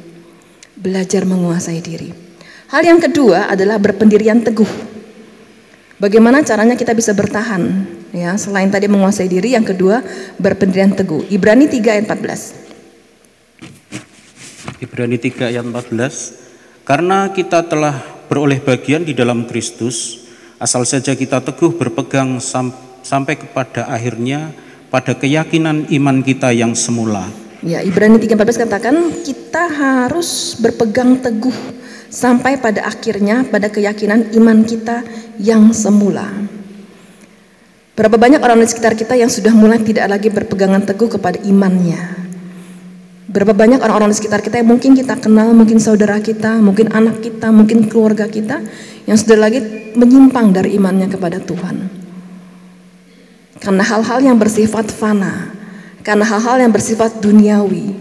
Belajar 0.77 1.25
menguasai 1.25 1.81
diri. 1.81 2.13
Hal 2.69 2.85
yang 2.85 3.01
kedua 3.01 3.49
adalah 3.49 3.81
berpendirian 3.81 4.45
teguh. 4.45 4.69
Bagaimana 5.97 6.45
caranya 6.45 6.77
kita 6.77 6.93
bisa 6.93 7.17
bertahan? 7.17 7.89
Ya, 8.13 8.37
selain 8.37 8.69
tadi 8.69 8.85
menguasai 8.85 9.25
diri, 9.25 9.57
yang 9.57 9.65
kedua 9.65 10.05
berpendirian 10.37 10.93
teguh. 10.93 11.25
Ibrani 11.33 11.65
3 11.65 11.97
ayat 11.97 12.05
14. 12.05 12.53
Ibrani 14.85 15.17
3 15.17 15.49
ayat 15.49 15.65
14. 15.65 16.85
Karena 16.85 17.33
kita 17.33 17.65
telah 17.65 17.97
beroleh 18.29 18.61
bagian 18.61 19.01
di 19.01 19.17
dalam 19.17 19.49
Kristus, 19.49 20.29
asal 20.61 20.85
saja 20.85 21.17
kita 21.17 21.41
teguh 21.41 21.73
berpegang 21.73 22.37
sam 22.37 22.69
sampai 23.07 23.39
kepada 23.39 23.87
akhirnya 23.87 24.51
pada 24.91 25.15
keyakinan 25.15 25.87
iman 25.87 26.19
kita 26.19 26.51
yang 26.51 26.75
semula. 26.75 27.31
Ya, 27.63 27.79
Ibrani 27.79 28.19
3:14 28.19 28.67
katakan 28.67 28.95
kita 29.23 29.63
harus 29.71 30.59
berpegang 30.59 31.23
teguh 31.23 31.55
sampai 32.11 32.59
pada 32.59 32.83
akhirnya 32.83 33.47
pada 33.47 33.71
keyakinan 33.71 34.35
iman 34.35 34.67
kita 34.67 35.07
yang 35.39 35.71
semula. 35.71 36.27
Berapa 37.97 38.13
banyak 38.19 38.43
orang 38.43 38.61
di 38.61 38.69
sekitar 38.69 38.93
kita 38.93 39.17
yang 39.17 39.31
sudah 39.31 39.55
mulai 39.57 39.81
tidak 39.81 40.05
lagi 40.05 40.29
berpegangan 40.29 40.85
teguh 40.85 41.17
kepada 41.17 41.41
imannya. 41.41 42.29
Berapa 43.27 43.57
banyak 43.57 43.81
orang-orang 43.81 44.13
di 44.13 44.21
sekitar 44.21 44.39
kita 44.45 44.61
yang 44.61 44.69
mungkin 44.69 44.93
kita 44.93 45.17
kenal, 45.17 45.49
mungkin 45.51 45.81
saudara 45.81 46.21
kita, 46.21 46.61
mungkin 46.61 46.93
anak 46.93 47.25
kita, 47.25 47.49
mungkin 47.49 47.89
keluarga 47.89 48.29
kita 48.29 48.61
yang 49.09 49.17
sudah 49.17 49.35
lagi 49.41 49.59
menyimpang 49.97 50.53
dari 50.53 50.77
imannya 50.77 51.09
kepada 51.09 51.41
Tuhan. 51.41 51.96
Karena 53.57 53.83
hal-hal 53.83 54.19
yang 54.21 54.37
bersifat 54.37 54.89
fana, 54.93 55.49
karena 56.05 56.23
hal-hal 56.23 56.61
yang 56.61 56.71
bersifat 56.71 57.17
duniawi, 57.19 57.93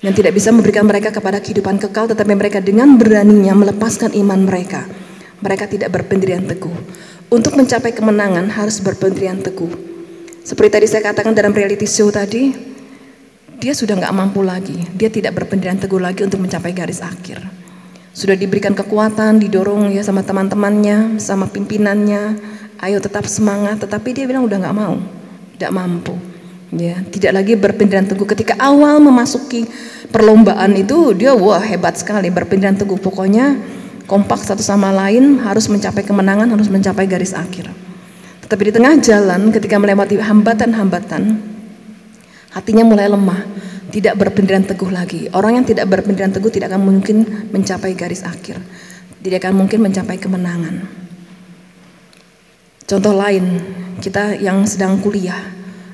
yang 0.00 0.14
tidak 0.16 0.32
bisa 0.36 0.48
memberikan 0.50 0.88
mereka 0.88 1.12
kepada 1.12 1.38
kehidupan 1.38 1.76
kekal, 1.76 2.08
tetapi 2.08 2.32
mereka 2.32 2.58
dengan 2.58 2.96
beraninya 2.96 3.52
melepaskan 3.52 4.16
iman 4.16 4.48
mereka. 4.48 4.88
Mereka 5.40 5.72
tidak 5.72 5.92
berpendirian 5.96 6.44
teguh. 6.44 6.72
Untuk 7.32 7.56
mencapai 7.56 7.96
kemenangan 7.96 8.52
harus 8.52 8.82
berpendirian 8.84 9.40
teguh. 9.40 9.72
Seperti 10.44 10.70
tadi 10.72 10.86
saya 10.88 11.02
katakan 11.12 11.32
dalam 11.32 11.54
reality 11.54 11.88
show 11.88 12.12
tadi, 12.12 12.52
dia 13.60 13.72
sudah 13.76 13.96
nggak 13.96 14.12
mampu 14.16 14.40
lagi. 14.40 14.76
Dia 14.96 15.12
tidak 15.12 15.36
berpendirian 15.36 15.80
teguh 15.80 16.00
lagi 16.00 16.24
untuk 16.24 16.40
mencapai 16.40 16.72
garis 16.72 17.00
akhir. 17.04 17.59
Sudah 18.10 18.34
diberikan 18.34 18.74
kekuatan, 18.74 19.38
didorong 19.38 19.94
ya 19.94 20.02
sama 20.02 20.26
teman-temannya, 20.26 21.22
sama 21.22 21.46
pimpinannya. 21.46 22.36
Ayo 22.82 22.98
tetap 22.98 23.28
semangat. 23.30 23.78
Tetapi 23.82 24.08
dia 24.10 24.24
bilang 24.26 24.44
udah 24.46 24.58
nggak 24.58 24.76
mau, 24.76 24.98
tidak 25.56 25.72
mampu. 25.72 26.14
Ya, 26.70 27.02
tidak 27.10 27.34
lagi 27.34 27.58
berpendirian 27.58 28.06
teguh. 28.06 28.26
Ketika 28.30 28.54
awal 28.62 29.02
memasuki 29.02 29.66
perlombaan 30.14 30.70
itu, 30.78 31.18
dia 31.18 31.34
wah 31.34 31.58
hebat 31.58 31.98
sekali 31.98 32.30
berpendirian 32.30 32.78
teguh. 32.78 32.98
Pokoknya 32.98 33.58
kompak 34.06 34.42
satu 34.46 34.62
sama 34.62 34.94
lain, 34.94 35.42
harus 35.42 35.66
mencapai 35.66 36.06
kemenangan, 36.06 36.46
harus 36.46 36.70
mencapai 36.70 37.10
garis 37.10 37.34
akhir. 37.34 37.70
Tetapi 38.46 38.62
di 38.70 38.72
tengah 38.74 38.94
jalan, 39.02 39.50
ketika 39.54 39.78
melewati 39.78 40.18
hambatan-hambatan, 40.18 41.42
hatinya 42.54 42.82
mulai 42.86 43.06
lemah, 43.06 43.46
tidak 43.90 44.16
berpendirian 44.16 44.64
teguh 44.64 44.88
lagi. 44.88 45.26
Orang 45.34 45.58
yang 45.60 45.66
tidak 45.66 45.90
berpendirian 45.90 46.30
teguh 46.30 46.48
tidak 46.48 46.72
akan 46.72 46.82
mungkin 46.86 47.50
mencapai 47.50 47.92
garis 47.98 48.22
akhir, 48.22 48.62
tidak 49.20 49.44
akan 49.44 49.54
mungkin 49.66 49.82
mencapai 49.82 50.16
kemenangan. 50.16 50.86
Contoh 52.86 53.14
lain, 53.14 53.62
kita 54.02 54.34
yang 54.38 54.66
sedang 54.66 54.98
kuliah, 54.98 55.38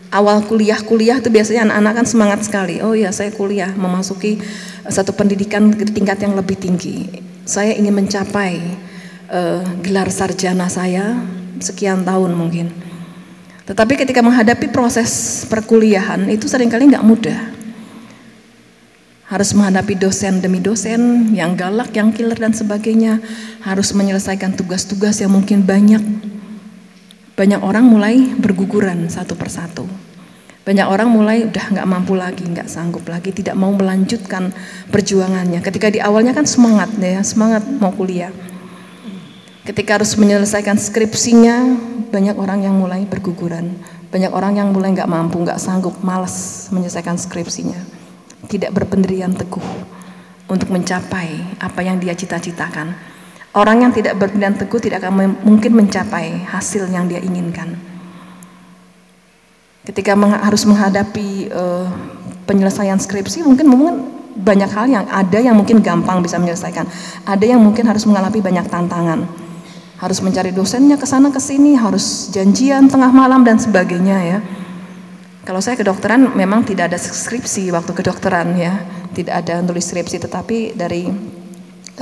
awal 0.08 0.40
kuliah-kuliah 0.44 1.20
itu 1.20 1.28
biasanya 1.28 1.68
anak-anak 1.68 1.92
kan 2.00 2.06
semangat 2.08 2.40
sekali. 2.48 2.80
Oh 2.80 2.96
ya, 2.96 3.12
saya 3.12 3.28
kuliah 3.32 3.68
memasuki 3.76 4.40
satu 4.88 5.12
pendidikan 5.12 5.72
tingkat 5.76 6.24
yang 6.24 6.32
lebih 6.32 6.56
tinggi. 6.56 7.24
Saya 7.44 7.76
ingin 7.76 7.92
mencapai 7.92 8.58
uh, 9.28 9.62
gelar 9.84 10.08
sarjana 10.08 10.72
saya 10.72 11.20
sekian 11.60 12.00
tahun 12.04 12.32
mungkin. 12.32 12.72
Tetapi 13.66 13.98
ketika 13.98 14.22
menghadapi 14.22 14.70
proses 14.70 15.42
perkuliahan 15.50 16.30
itu 16.30 16.46
sering 16.46 16.70
kali 16.70 16.86
nggak 16.86 17.02
mudah. 17.02 17.55
Harus 19.26 19.50
menghadapi 19.58 19.98
dosen 19.98 20.38
demi 20.38 20.62
dosen 20.62 21.34
yang 21.34 21.58
galak, 21.58 21.90
yang 21.98 22.14
killer 22.14 22.38
dan 22.38 22.54
sebagainya. 22.54 23.18
Harus 23.66 23.90
menyelesaikan 23.90 24.54
tugas-tugas 24.54 25.18
yang 25.18 25.34
mungkin 25.34 25.66
banyak. 25.66 25.98
Banyak 27.34 27.60
orang 27.60 27.84
mulai 27.90 28.22
berguguran 28.38 29.10
satu 29.10 29.34
persatu. 29.34 29.84
Banyak 30.66 30.86
orang 30.86 31.10
mulai 31.10 31.46
udah 31.46 31.74
nggak 31.74 31.86
mampu 31.86 32.14
lagi, 32.18 32.42
nggak 32.42 32.66
sanggup 32.66 33.06
lagi, 33.06 33.30
tidak 33.30 33.54
mau 33.54 33.70
melanjutkan 33.70 34.50
perjuangannya. 34.90 35.62
Ketika 35.62 35.90
di 35.90 36.02
awalnya 36.02 36.34
kan 36.34 36.42
semangat 36.42 36.90
ya, 36.98 37.22
semangat 37.22 37.62
mau 37.66 37.94
kuliah. 37.94 38.34
Ketika 39.62 39.98
harus 39.98 40.14
menyelesaikan 40.14 40.78
skripsinya, 40.78 41.74
banyak 42.14 42.38
orang 42.38 42.62
yang 42.62 42.78
mulai 42.78 43.02
berguguran. 43.06 43.74
Banyak 44.10 44.30
orang 44.30 44.62
yang 44.62 44.70
mulai 44.70 44.94
nggak 44.94 45.10
mampu, 45.10 45.42
nggak 45.42 45.58
sanggup, 45.58 45.98
malas 46.02 46.66
menyelesaikan 46.70 47.18
skripsinya. 47.18 47.95
Tidak 48.46 48.70
berpendirian 48.70 49.34
teguh 49.34 49.64
untuk 50.46 50.70
mencapai 50.70 51.58
apa 51.58 51.80
yang 51.82 51.98
dia 51.98 52.14
cita-citakan. 52.14 52.94
Orang 53.56 53.82
yang 53.82 53.90
tidak 53.90 54.20
berpendirian 54.20 54.54
teguh 54.54 54.78
tidak 54.78 55.02
akan 55.02 55.34
mungkin 55.42 55.72
mencapai 55.74 56.44
hasil 56.46 56.86
yang 56.92 57.08
dia 57.08 57.18
inginkan. 57.18 57.74
Ketika 59.86 60.18
meng 60.18 60.34
harus 60.34 60.66
menghadapi 60.66 61.48
uh, 61.54 61.86
penyelesaian 62.44 62.98
skripsi, 62.98 63.46
mungkin 63.46 63.66
mungkin 63.70 63.94
banyak 64.36 64.68
hal 64.68 64.86
yang 64.90 65.04
ada 65.08 65.38
yang 65.40 65.56
mungkin 65.56 65.80
gampang 65.80 66.20
bisa 66.20 66.36
menyelesaikan, 66.36 66.84
ada 67.24 67.44
yang 67.46 67.62
mungkin 67.62 67.88
harus 67.88 68.04
mengalami 68.04 68.44
banyak 68.44 68.66
tantangan, 68.68 69.24
harus 69.96 70.18
mencari 70.20 70.52
dosennya 70.52 71.00
ke 71.00 71.06
sana 71.08 71.32
ke 71.32 71.40
sini, 71.40 71.78
harus 71.78 72.28
janjian 72.34 72.90
tengah 72.92 73.08
malam 73.08 73.46
dan 73.46 73.56
sebagainya 73.56 74.18
ya. 74.20 74.38
Kalau 75.46 75.62
saya 75.62 75.78
kedokteran 75.78 76.34
memang 76.34 76.66
tidak 76.66 76.90
ada 76.90 76.98
skripsi 76.98 77.70
waktu 77.70 77.94
kedokteran 77.94 78.58
ya, 78.58 78.82
tidak 79.14 79.46
ada 79.46 79.62
tulis 79.62 79.86
skripsi, 79.86 80.18
tetapi 80.18 80.74
dari 80.74 81.06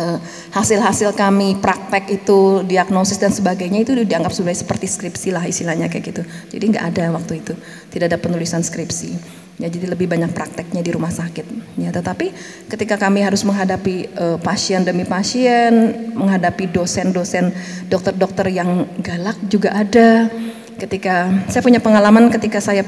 eh, 0.00 0.18
hasil-hasil 0.56 1.12
uh, 1.12 1.16
kami 1.16 1.60
praktek 1.60 2.08
itu 2.08 2.64
diagnosis 2.64 3.20
dan 3.20 3.28
sebagainya 3.28 3.84
itu 3.84 3.92
dianggap 4.00 4.32
sudah 4.32 4.48
seperti 4.48 4.88
skripsi 4.88 5.28
lah 5.36 5.44
istilahnya 5.44 5.92
kayak 5.92 6.04
gitu. 6.08 6.22
Jadi 6.56 6.64
nggak 6.72 6.84
ada 6.96 7.12
waktu 7.12 7.44
itu, 7.44 7.52
tidak 7.92 8.16
ada 8.16 8.18
penulisan 8.18 8.64
skripsi. 8.64 9.44
Ya, 9.60 9.68
jadi 9.68 9.92
lebih 9.92 10.08
banyak 10.08 10.32
prakteknya 10.32 10.80
di 10.80 10.90
rumah 10.90 11.12
sakit. 11.12 11.78
Ya, 11.78 11.92
tetapi 11.92 12.32
ketika 12.72 12.96
kami 12.96 13.28
harus 13.28 13.44
menghadapi 13.44 14.08
uh, 14.16 14.38
pasien 14.40 14.88
demi 14.88 15.04
pasien, 15.04 15.92
menghadapi 16.16 16.72
dosen-dosen, 16.72 17.52
dokter-dokter 17.92 18.48
yang 18.48 18.88
galak 19.04 19.36
juga 19.52 19.76
ada. 19.76 20.32
Ketika 20.80 21.28
saya 21.52 21.60
punya 21.60 21.78
pengalaman 21.78 22.34
ketika 22.34 22.58
saya 22.58 22.82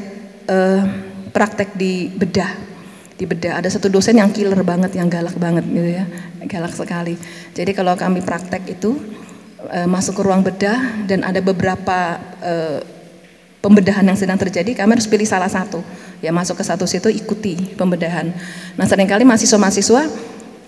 uh, 0.48 0.82
praktek 1.30 1.74
di 1.76 2.10
bedah 2.10 2.76
di 3.16 3.24
bedah. 3.24 3.58
Ada 3.58 3.80
satu 3.80 3.88
dosen 3.88 4.20
yang 4.20 4.28
killer 4.30 4.60
banget 4.60 4.92
yang 4.94 5.08
galak 5.08 5.34
banget 5.40 5.64
gitu 5.66 5.88
ya. 5.88 6.04
Galak 6.46 6.76
sekali. 6.76 7.16
Jadi 7.56 7.72
kalau 7.72 7.96
kami 7.96 8.20
praktek 8.20 8.68
itu 8.68 8.96
uh, 9.66 9.88
masuk 9.88 10.20
ke 10.20 10.22
ruang 10.22 10.44
bedah 10.44 11.08
dan 11.08 11.24
ada 11.24 11.40
beberapa 11.40 12.20
uh, 12.44 12.78
pembedahan 13.64 14.06
yang 14.06 14.14
sedang 14.14 14.38
terjadi 14.38 14.78
kami 14.78 15.00
harus 15.00 15.08
pilih 15.08 15.26
salah 15.26 15.50
satu. 15.50 15.80
Ya 16.20 16.30
masuk 16.30 16.60
ke 16.60 16.64
satu 16.64 16.84
situ 16.84 17.08
ikuti 17.10 17.74
pembedahan. 17.74 18.30
Nah 18.76 18.86
sering 18.86 19.08
kali 19.08 19.24
mahasiswa-mahasiswa 19.24 20.02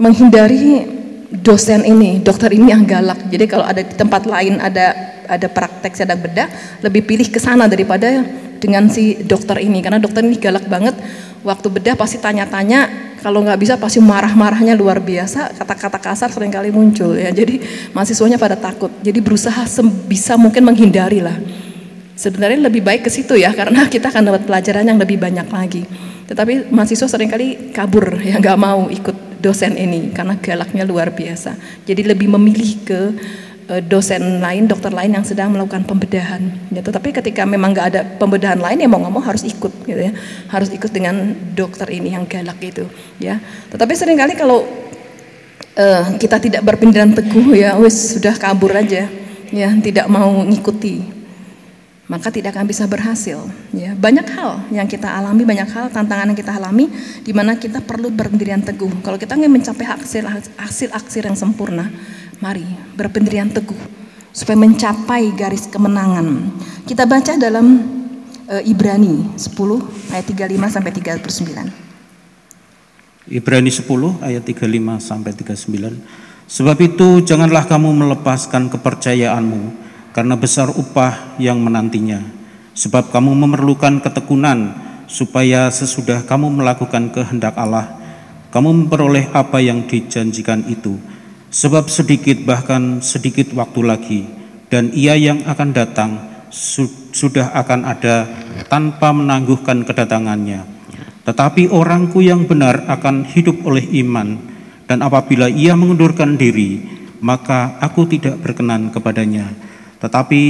menghindari 0.01 0.89
dosen 1.29 1.85
ini 1.85 2.25
dokter 2.25 2.49
ini 2.57 2.73
yang 2.73 2.89
galak. 2.89 3.29
Jadi 3.29 3.45
kalau 3.45 3.65
ada 3.69 3.85
di 3.85 3.93
tempat 3.93 4.25
lain 4.25 4.57
ada 4.59 4.97
ada 5.29 5.47
praktek 5.47 5.93
sedang 5.93 6.17
bedah 6.25 6.49
lebih 6.81 7.05
pilih 7.05 7.29
ke 7.29 7.37
sana 7.37 7.69
daripada 7.69 8.25
dengan 8.59 8.91
si 8.91 9.19
dokter 9.23 9.59
ini. 9.63 9.81
Karena 9.81 9.99
dokter 10.03 10.23
ini 10.23 10.37
galak 10.39 10.67
banget. 10.67 10.95
Waktu 11.47 11.71
bedah 11.71 11.95
pasti 11.95 12.19
tanya-tanya 12.19 13.15
kalau 13.23 13.43
nggak 13.43 13.59
bisa 13.59 13.75
pasti 13.79 13.99
marah-marahnya 14.03 14.75
luar 14.75 14.99
biasa. 15.03 15.55
Kata-kata 15.55 15.99
kasar 15.99 16.29
sering 16.31 16.51
kali 16.51 16.75
muncul 16.75 17.15
ya. 17.15 17.31
Jadi 17.31 17.63
mahasiswanya 17.95 18.37
pada 18.37 18.59
takut. 18.59 18.91
Jadi 19.01 19.19
berusaha 19.23 19.65
bisa 20.07 20.35
mungkin 20.35 20.67
menghindari 20.67 21.23
lah. 21.23 21.39
Sebenarnya 22.19 22.67
lebih 22.67 22.83
baik 22.83 23.07
ke 23.07 23.11
situ 23.15 23.39
ya 23.39 23.55
karena 23.55 23.87
kita 23.95 24.11
akan 24.11 24.35
dapat 24.35 24.43
pelajaran 24.45 24.85
yang 24.85 24.99
lebih 24.99 25.19
banyak 25.19 25.47
lagi. 25.47 25.83
Tetapi 26.29 26.69
mahasiswa 26.69 27.09
sering 27.09 27.31
kali 27.31 27.73
kabur 27.73 28.21
ya 28.21 28.37
nggak 28.37 28.59
mau 28.59 28.91
ikut 28.93 29.29
dosen 29.39 29.79
ini 29.79 30.11
karena 30.11 30.35
galaknya 30.37 30.85
luar 30.85 31.15
biasa. 31.15 31.55
Jadi 31.87 32.03
lebih 32.05 32.29
memilih 32.35 32.71
ke 32.83 33.01
dosen 33.69 34.41
lain, 34.41 34.65
dokter 34.65 34.89
lain 34.89 35.13
yang 35.13 35.25
sedang 35.29 35.53
melakukan 35.53 35.85
pembedahan. 35.85 36.41
Ya, 36.73 36.81
tetapi 36.81 37.13
ketika 37.13 37.45
memang 37.45 37.77
nggak 37.77 37.87
ada 37.93 38.01
pembedahan 38.17 38.57
lain 38.57 38.81
ya 38.81 38.89
mau 38.89 38.97
nggak 38.97 39.13
mau 39.13 39.21
harus 39.21 39.45
ikut, 39.45 39.85
gitu 39.85 40.01
ya, 40.09 40.17
harus 40.49 40.73
ikut 40.73 40.89
dengan 40.89 41.37
dokter 41.53 41.85
ini 41.93 42.17
yang 42.17 42.25
galak 42.25 42.57
itu. 42.65 42.89
Ya, 43.21 43.37
tetapi 43.69 43.93
sering 43.93 44.17
kali 44.17 44.33
kalau 44.41 44.65
uh, 45.77 46.05
kita 46.17 46.41
tidak 46.41 46.65
berpindahan 46.65 47.13
teguh 47.13 47.53
ya, 47.53 47.77
wes 47.77 48.17
sudah 48.17 48.33
kabur 48.41 48.73
aja, 48.73 49.05
ya 49.53 49.69
tidak 49.85 50.09
mau 50.09 50.33
ngikuti, 50.49 51.05
maka 52.09 52.33
tidak 52.33 52.57
akan 52.57 52.65
bisa 52.65 52.89
berhasil. 52.89 53.37
Ya, 53.77 53.93
banyak 53.93 54.25
hal 54.33 54.65
yang 54.73 54.89
kita 54.89 55.13
alami, 55.13 55.45
banyak 55.45 55.69
hal 55.69 55.93
tantangan 55.93 56.33
yang 56.33 56.39
kita 56.41 56.57
alami, 56.57 56.89
di 57.21 57.37
mana 57.37 57.61
kita 57.61 57.85
perlu 57.85 58.09
berpendirian 58.09 58.65
teguh. 58.65 59.05
Kalau 59.05 59.21
kita 59.21 59.37
ingin 59.37 59.53
mencapai 59.53 59.85
hasil 59.85 60.25
hasil 60.89 61.21
yang 61.21 61.37
sempurna, 61.37 61.93
Mari 62.39 62.63
berpendirian 62.95 63.51
teguh 63.51 63.75
supaya 64.31 64.55
mencapai 64.55 65.35
garis 65.35 65.67
kemenangan. 65.67 66.55
Kita 66.87 67.03
baca 67.03 67.35
dalam 67.35 67.83
e, 68.47 68.63
Ibrani 68.63 69.35
10 69.35 70.15
ayat 70.15 70.23
35 70.23 70.47
sampai 70.71 70.95
39. 70.95 73.35
Ibrani 73.35 73.71
10 73.75 74.23
ayat 74.23 74.47
35 74.47 75.03
sampai 75.03 75.35
39. 75.35 75.99
Sebab 76.47 76.79
itu 76.79 77.27
janganlah 77.27 77.67
kamu 77.67 78.07
melepaskan 78.07 78.71
kepercayaanmu 78.71 79.75
karena 80.15 80.39
besar 80.39 80.71
upah 80.71 81.35
yang 81.43 81.59
menantinya. 81.59 82.23
Sebab 82.79 83.11
kamu 83.11 83.35
memerlukan 83.35 83.99
ketekunan 83.99 84.79
supaya 85.11 85.67
sesudah 85.75 86.23
kamu 86.23 86.63
melakukan 86.63 87.11
kehendak 87.11 87.59
Allah, 87.59 87.99
kamu 88.55 88.87
memperoleh 88.87 89.27
apa 89.35 89.59
yang 89.59 89.91
dijanjikan 89.91 90.63
itu 90.71 91.18
Sebab 91.49 91.89
sedikit 91.89 92.45
bahkan 92.45 93.01
sedikit 93.01 93.57
waktu 93.57 93.81
lagi 93.81 94.21
dan 94.69 94.93
ia 94.93 95.17
yang 95.17 95.45
akan 95.49 95.73
datang 95.73 96.11
sudah 97.13 97.57
akan 97.57 97.89
ada 97.89 98.29
tanpa 98.69 99.17
menangguhkan 99.17 99.85
kedatangannya. 99.85 100.65
Tetapi 101.25 101.73
orangku 101.73 102.21
yang 102.25 102.45
benar 102.45 102.85
akan 102.89 103.25
hidup 103.29 103.65
oleh 103.65 103.85
iman 104.05 104.37
dan 104.89 105.01
apabila 105.05 105.49
ia 105.49 105.77
mengundurkan 105.77 106.37
diri 106.37 106.81
maka 107.21 107.81
aku 107.81 108.09
tidak 108.09 108.39
berkenan 108.41 108.93
kepadanya. 108.93 109.49
Tetapi 109.99 110.43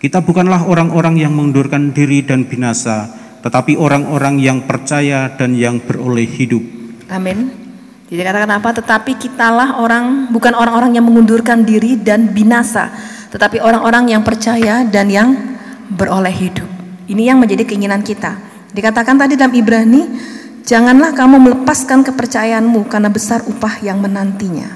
kita 0.00 0.20
bukanlah 0.20 0.66
orang-orang 0.66 1.16
yang 1.20 1.32
mengundurkan 1.32 1.94
diri 1.94 2.20
dan 2.26 2.44
binasa, 2.44 3.08
tetapi 3.40 3.78
orang-orang 3.78 4.36
yang 4.42 4.64
percaya 4.66 5.32
dan 5.32 5.56
yang 5.56 5.80
beroleh 5.80 6.26
hidup. 6.26 6.62
Amin. 7.08 7.65
Jadi 8.06 8.22
katakan 8.22 8.50
apa? 8.54 8.70
Tetapi 8.70 9.12
kitalah 9.18 9.82
orang, 9.82 10.30
bukan 10.30 10.54
orang-orang 10.54 10.94
yang 10.94 11.02
mengundurkan 11.02 11.66
diri 11.66 11.98
dan 11.98 12.30
binasa, 12.30 12.94
tetapi 13.34 13.58
orang-orang 13.58 14.14
yang 14.14 14.22
percaya 14.22 14.86
dan 14.86 15.10
yang 15.10 15.34
beroleh 15.90 16.30
hidup. 16.30 16.66
Ini 17.10 17.34
yang 17.34 17.42
menjadi 17.42 17.66
keinginan 17.66 18.06
kita. 18.06 18.38
Dikatakan 18.70 19.18
tadi 19.18 19.34
dalam 19.34 19.54
Ibrani, 19.54 20.02
janganlah 20.62 21.18
kamu 21.18 21.36
melepaskan 21.50 22.06
kepercayaanmu 22.06 22.86
karena 22.86 23.10
besar 23.10 23.42
upah 23.42 23.82
yang 23.82 23.98
menantinya. 23.98 24.70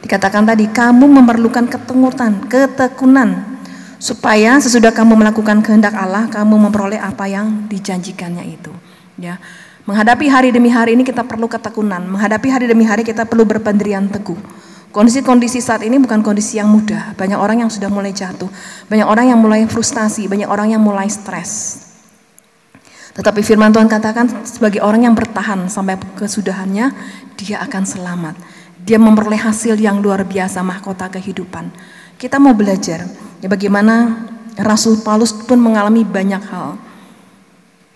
Dikatakan 0.00 0.48
tadi, 0.48 0.68
kamu 0.72 1.04
memerlukan 1.12 1.68
ketekunan, 1.68 2.48
ketekunan 2.48 3.60
supaya 4.00 4.56
sesudah 4.60 4.96
kamu 4.96 5.12
melakukan 5.12 5.60
kehendak 5.60 5.92
Allah, 5.92 6.28
kamu 6.28 6.68
memperoleh 6.68 7.00
apa 7.00 7.28
yang 7.28 7.68
dijanjikannya 7.68 8.44
itu. 8.48 8.72
Ya, 9.16 9.40
Menghadapi 9.86 10.26
hari 10.26 10.50
demi 10.50 10.66
hari 10.66 10.98
ini 10.98 11.06
kita 11.06 11.22
perlu 11.22 11.46
ketekunan. 11.46 12.02
Menghadapi 12.10 12.50
hari 12.50 12.66
demi 12.66 12.82
hari 12.82 13.06
kita 13.06 13.22
perlu 13.22 13.46
berpendirian 13.46 14.10
teguh. 14.10 14.34
Kondisi-kondisi 14.90 15.62
saat 15.62 15.86
ini 15.86 15.94
bukan 16.02 16.26
kondisi 16.26 16.58
yang 16.58 16.66
mudah. 16.66 17.14
Banyak 17.14 17.38
orang 17.38 17.62
yang 17.62 17.70
sudah 17.70 17.86
mulai 17.86 18.10
jatuh. 18.10 18.50
Banyak 18.90 19.06
orang 19.06 19.30
yang 19.30 19.38
mulai 19.38 19.62
frustasi. 19.70 20.26
Banyak 20.26 20.50
orang 20.50 20.74
yang 20.74 20.82
mulai 20.82 21.06
stres. 21.06 21.86
Tetapi 23.14 23.46
firman 23.46 23.70
Tuhan 23.70 23.86
katakan 23.86 24.42
sebagai 24.42 24.82
orang 24.82 25.06
yang 25.06 25.14
bertahan 25.14 25.70
sampai 25.70 25.96
kesudahannya, 26.18 26.90
dia 27.38 27.62
akan 27.62 27.82
selamat. 27.86 28.34
Dia 28.82 28.98
memperoleh 28.98 29.38
hasil 29.38 29.78
yang 29.78 30.02
luar 30.02 30.26
biasa, 30.26 30.66
mahkota 30.66 31.06
kehidupan. 31.14 31.70
Kita 32.18 32.42
mau 32.42 32.58
belajar 32.58 33.06
ya 33.38 33.48
bagaimana 33.48 34.26
Rasul 34.58 35.00
Paulus 35.00 35.30
pun 35.32 35.62
mengalami 35.62 36.02
banyak 36.02 36.42
hal. 36.50 36.76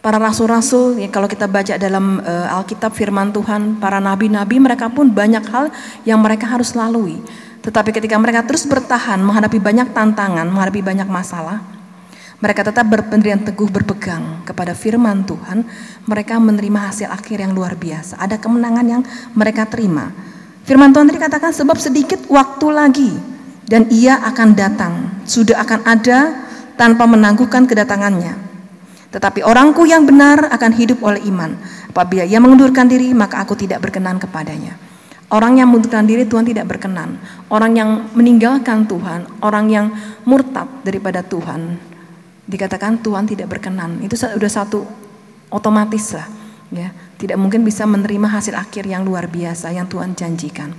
Para 0.01 0.17
rasul-rasul, 0.17 0.97
ya 0.97 1.13
kalau 1.13 1.29
kita 1.29 1.45
baca 1.45 1.77
dalam 1.77 2.25
uh, 2.25 2.57
Alkitab 2.57 2.97
firman 2.97 3.37
Tuhan, 3.37 3.77
para 3.77 4.01
nabi-nabi 4.01 4.57
mereka 4.57 4.89
pun 4.89 5.13
banyak 5.13 5.45
hal 5.53 5.69
yang 6.09 6.25
mereka 6.25 6.49
harus 6.49 6.73
lalui. 6.73 7.21
Tetapi 7.61 7.93
ketika 7.93 8.17
mereka 8.17 8.41
terus 8.49 8.65
bertahan 8.65 9.21
menghadapi 9.21 9.61
banyak 9.61 9.93
tantangan, 9.93 10.49
menghadapi 10.49 10.81
banyak 10.81 11.05
masalah, 11.05 11.61
mereka 12.41 12.65
tetap 12.65 12.89
berpendirian 12.89 13.45
teguh 13.45 13.69
berpegang 13.69 14.41
kepada 14.49 14.73
firman 14.73 15.21
Tuhan, 15.29 15.69
mereka 16.09 16.41
menerima 16.41 16.81
hasil 16.89 17.13
akhir 17.13 17.45
yang 17.45 17.53
luar 17.53 17.77
biasa. 17.77 18.17
Ada 18.17 18.41
kemenangan 18.41 18.87
yang 18.89 19.03
mereka 19.37 19.69
terima. 19.69 20.09
Firman 20.65 20.97
Tuhan 20.97 21.13
tadi 21.13 21.21
katakan 21.21 21.53
sebab 21.53 21.77
sedikit 21.77 22.25
waktu 22.33 22.67
lagi 22.73 23.13
dan 23.69 23.85
ia 23.93 24.17
akan 24.25 24.57
datang, 24.57 24.95
sudah 25.29 25.61
akan 25.61 25.85
ada 25.85 26.41
tanpa 26.81 27.05
menangguhkan 27.05 27.69
kedatangannya. 27.69 28.50
Tetapi 29.11 29.42
orangku 29.42 29.87
yang 29.90 30.07
benar 30.07 30.51
akan 30.55 30.70
hidup 30.75 31.03
oleh 31.03 31.18
iman. 31.27 31.59
Apabila 31.90 32.23
ia 32.23 32.38
mengundurkan 32.38 32.87
diri, 32.87 33.11
maka 33.11 33.42
aku 33.42 33.59
tidak 33.59 33.83
berkenan 33.83 34.23
kepadanya. 34.23 34.79
Orang 35.31 35.59
yang 35.59 35.70
mengundurkan 35.70 36.07
diri 36.07 36.27
Tuhan 36.27 36.46
tidak 36.46 36.66
berkenan. 36.66 37.18
Orang 37.51 37.75
yang 37.75 38.11
meninggalkan 38.14 38.87
Tuhan, 38.87 39.27
orang 39.42 39.66
yang 39.70 39.87
murtad 40.27 40.66
daripada 40.83 41.23
Tuhan, 41.23 41.79
dikatakan 42.46 42.99
Tuhan 43.03 43.31
tidak 43.31 43.51
berkenan. 43.51 44.03
Itu 44.03 44.18
sudah 44.18 44.51
satu 44.51 44.83
otomatis 45.51 46.14
lah, 46.14 46.27
ya. 46.70 46.90
Tidak 47.14 47.37
mungkin 47.38 47.62
bisa 47.62 47.87
menerima 47.87 48.27
hasil 48.27 48.57
akhir 48.57 48.88
yang 48.90 49.07
luar 49.07 49.31
biasa 49.31 49.70
yang 49.70 49.87
Tuhan 49.87 50.18
janjikan. 50.18 50.73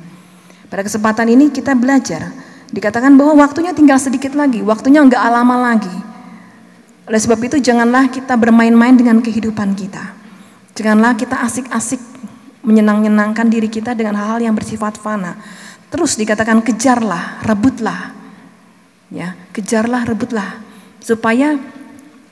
Pada 0.67 0.81
kesempatan 0.83 1.31
ini 1.31 1.51
kita 1.51 1.75
belajar, 1.75 2.31
dikatakan 2.71 3.15
bahwa 3.19 3.43
waktunya 3.43 3.75
tinggal 3.75 3.99
sedikit 3.99 4.35
lagi, 4.35 4.63
waktunya 4.63 5.03
enggak 5.03 5.21
lama 5.21 5.55
lagi. 5.59 6.10
Oleh 7.09 7.19
sebab 7.21 7.39
itu 7.41 7.57
janganlah 7.57 8.09
kita 8.13 8.37
bermain-main 8.37 8.93
dengan 8.93 9.21
kehidupan 9.21 9.73
kita. 9.73 10.13
Janganlah 10.77 11.17
kita 11.17 11.41
asik-asik 11.41 11.99
menyenang-nyenangkan 12.61 13.49
diri 13.49 13.67
kita 13.67 13.97
dengan 13.97 14.21
hal-hal 14.21 14.39
yang 14.41 14.55
bersifat 14.55 15.01
fana. 15.01 15.37
Terus 15.91 16.15
dikatakan 16.15 16.61
kejarlah, 16.63 17.43
rebutlah. 17.43 18.15
Ya, 19.11 19.35
kejarlah, 19.51 20.07
rebutlah 20.07 20.61
supaya 21.03 21.57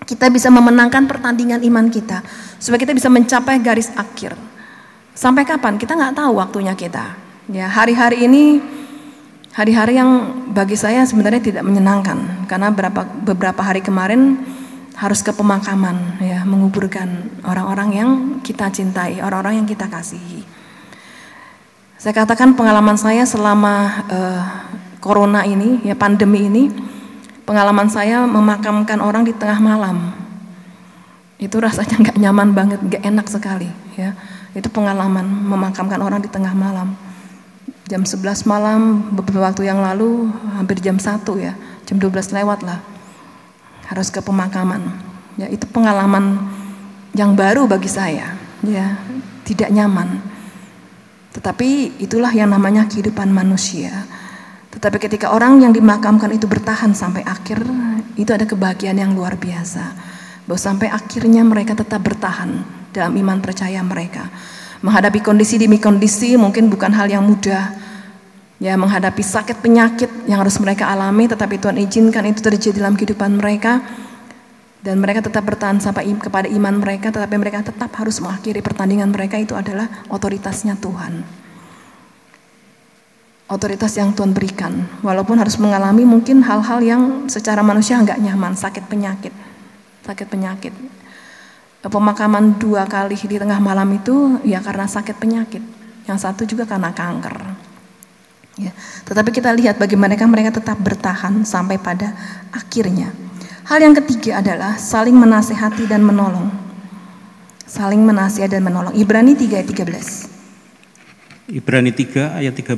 kita 0.08 0.32
bisa 0.32 0.48
memenangkan 0.48 1.10
pertandingan 1.10 1.60
iman 1.68 1.92
kita, 1.92 2.24
supaya 2.62 2.80
kita 2.80 2.96
bisa 2.96 3.12
mencapai 3.12 3.60
garis 3.60 3.92
akhir. 3.98 4.38
Sampai 5.12 5.44
kapan? 5.44 5.76
Kita 5.76 6.00
nggak 6.00 6.16
tahu 6.16 6.40
waktunya 6.40 6.72
kita. 6.78 7.20
Ya, 7.52 7.68
hari-hari 7.68 8.24
ini 8.30 8.64
hari-hari 9.52 10.00
yang 10.00 10.32
bagi 10.54 10.78
saya 10.80 11.04
sebenarnya 11.04 11.42
tidak 11.44 11.64
menyenangkan 11.66 12.48
karena 12.48 12.72
beberapa 12.72 13.02
beberapa 13.28 13.62
hari 13.66 13.84
kemarin 13.84 14.38
harus 15.00 15.24
ke 15.24 15.32
pemakaman 15.32 16.20
ya 16.20 16.44
menguburkan 16.44 17.32
orang-orang 17.48 17.90
yang 17.96 18.10
kita 18.44 18.68
cintai, 18.68 19.24
orang-orang 19.24 19.64
yang 19.64 19.68
kita 19.68 19.88
kasihi. 19.88 20.44
Saya 21.96 22.12
katakan 22.12 22.52
pengalaman 22.56 23.00
saya 23.00 23.24
selama 23.24 24.04
uh, 24.12 24.44
corona 25.00 25.48
ini, 25.48 25.80
ya 25.88 25.96
pandemi 25.96 26.52
ini, 26.52 26.68
pengalaman 27.48 27.88
saya 27.88 28.28
memakamkan 28.28 29.00
orang 29.00 29.24
di 29.24 29.32
tengah 29.32 29.60
malam. 29.64 30.12
Itu 31.40 31.64
rasanya 31.64 31.96
nggak 32.04 32.18
nyaman 32.20 32.50
banget, 32.52 32.80
nggak 32.84 33.04
enak 33.04 33.28
sekali, 33.32 33.72
ya. 33.96 34.16
Itu 34.52 34.68
pengalaman 34.68 35.24
memakamkan 35.24 36.00
orang 36.04 36.20
di 36.20 36.28
tengah 36.28 36.52
malam. 36.52 36.96
Jam 37.88 38.04
11 38.04 38.44
malam 38.44 39.12
beberapa 39.16 39.48
waktu 39.48 39.64
yang 39.64 39.80
lalu 39.80 40.28
hampir 40.60 40.84
jam 40.84 41.00
1 41.00 41.24
ya, 41.40 41.56
jam 41.88 41.96
12 42.00 42.36
lewat 42.36 42.68
lah 42.68 42.99
harus 43.90 44.14
ke 44.14 44.22
pemakaman. 44.22 44.94
Ya, 45.42 45.50
itu 45.50 45.66
pengalaman 45.66 46.46
yang 47.18 47.34
baru 47.34 47.66
bagi 47.66 47.90
saya, 47.90 48.38
ya, 48.62 49.02
tidak 49.44 49.74
nyaman. 49.74 50.22
Tetapi 51.34 52.02
itulah 52.02 52.30
yang 52.30 52.54
namanya 52.54 52.86
kehidupan 52.86 53.34
manusia. 53.34 54.06
Tetapi 54.70 55.02
ketika 55.02 55.34
orang 55.34 55.66
yang 55.66 55.74
dimakamkan 55.74 56.30
itu 56.30 56.46
bertahan 56.46 56.94
sampai 56.94 57.26
akhir, 57.26 57.66
itu 58.14 58.30
ada 58.30 58.46
kebahagiaan 58.46 58.98
yang 59.02 59.12
luar 59.18 59.38
biasa. 59.40 59.98
Bahwa 60.46 60.60
sampai 60.60 60.90
akhirnya 60.90 61.42
mereka 61.46 61.74
tetap 61.78 62.02
bertahan 62.06 62.62
dalam 62.94 63.14
iman 63.18 63.42
percaya 63.42 63.82
mereka. 63.82 64.30
Menghadapi 64.86 65.20
kondisi 65.22 65.58
demi 65.58 65.78
kondisi 65.78 66.38
mungkin 66.38 66.70
bukan 66.70 66.94
hal 66.94 67.10
yang 67.10 67.26
mudah. 67.26 67.89
Ya, 68.60 68.76
menghadapi 68.76 69.24
sakit 69.24 69.64
penyakit 69.64 70.12
yang 70.28 70.44
harus 70.44 70.60
mereka 70.60 70.92
alami, 70.92 71.32
tetapi 71.32 71.64
Tuhan 71.64 71.80
izinkan 71.80 72.28
itu 72.28 72.44
terjadi 72.44 72.84
dalam 72.84 73.00
kehidupan 73.00 73.40
mereka. 73.40 73.80
Dan 74.84 75.00
mereka 75.00 75.24
tetap 75.24 75.48
bertahan 75.48 75.80
sampai 75.80 76.12
kepada 76.20 76.48
iman 76.52 76.76
mereka, 76.76 77.08
tetapi 77.08 77.36
mereka 77.40 77.64
tetap 77.64 77.92
harus 77.96 78.20
mengakhiri 78.20 78.60
pertandingan 78.60 79.12
mereka 79.16 79.40
itu 79.40 79.56
adalah 79.56 79.88
otoritasnya 80.12 80.76
Tuhan. 80.76 81.24
Otoritas 83.48 83.96
yang 83.96 84.12
Tuhan 84.12 84.36
berikan, 84.36 84.88
walaupun 85.04 85.40
harus 85.40 85.56
mengalami 85.56 86.04
mungkin 86.04 86.44
hal-hal 86.44 86.84
yang 86.84 87.32
secara 87.32 87.64
manusia 87.64 87.96
nggak 88.00 88.20
nyaman, 88.20 88.60
sakit 88.60 88.92
penyakit, 88.92 89.32
sakit 90.04 90.28
penyakit. 90.28 90.76
Pemakaman 91.80 92.60
dua 92.60 92.84
kali 92.88 93.16
di 93.16 93.40
tengah 93.40 93.60
malam 93.64 93.88
itu 93.96 94.36
ya 94.44 94.60
karena 94.60 94.84
sakit 94.84 95.16
penyakit, 95.16 95.64
yang 96.12 96.20
satu 96.20 96.44
juga 96.44 96.68
karena 96.68 96.92
kanker. 96.92 97.69
Ya. 98.60 98.76
Tetapi 99.08 99.32
kita 99.32 99.56
lihat 99.56 99.80
bagaimana 99.80 100.20
mereka 100.28 100.60
tetap 100.60 100.76
bertahan 100.84 101.48
sampai 101.48 101.80
pada 101.80 102.12
akhirnya. 102.52 103.16
Hal 103.64 103.80
yang 103.80 103.96
ketiga 104.04 104.44
adalah 104.44 104.76
saling 104.76 105.16
menasehati 105.16 105.88
dan 105.88 106.04
menolong. 106.04 106.52
Saling 107.64 108.04
menasihati 108.04 108.60
dan 108.60 108.66
menolong. 108.68 108.92
Ibrani 108.98 109.38
3 109.38 109.64
ayat 109.64 109.68
13. 109.72 111.56
Ibrani 111.56 111.96
3 111.96 112.36
ayat 112.44 112.54
13. 112.58 112.76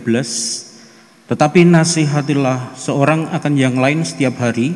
Tetapi 1.32 1.63
nasihatilah 1.63 2.76
seorang 2.76 3.32
akan 3.32 3.54
yang 3.56 3.80
lain 3.80 4.04
setiap 4.04 4.38
hari 4.38 4.76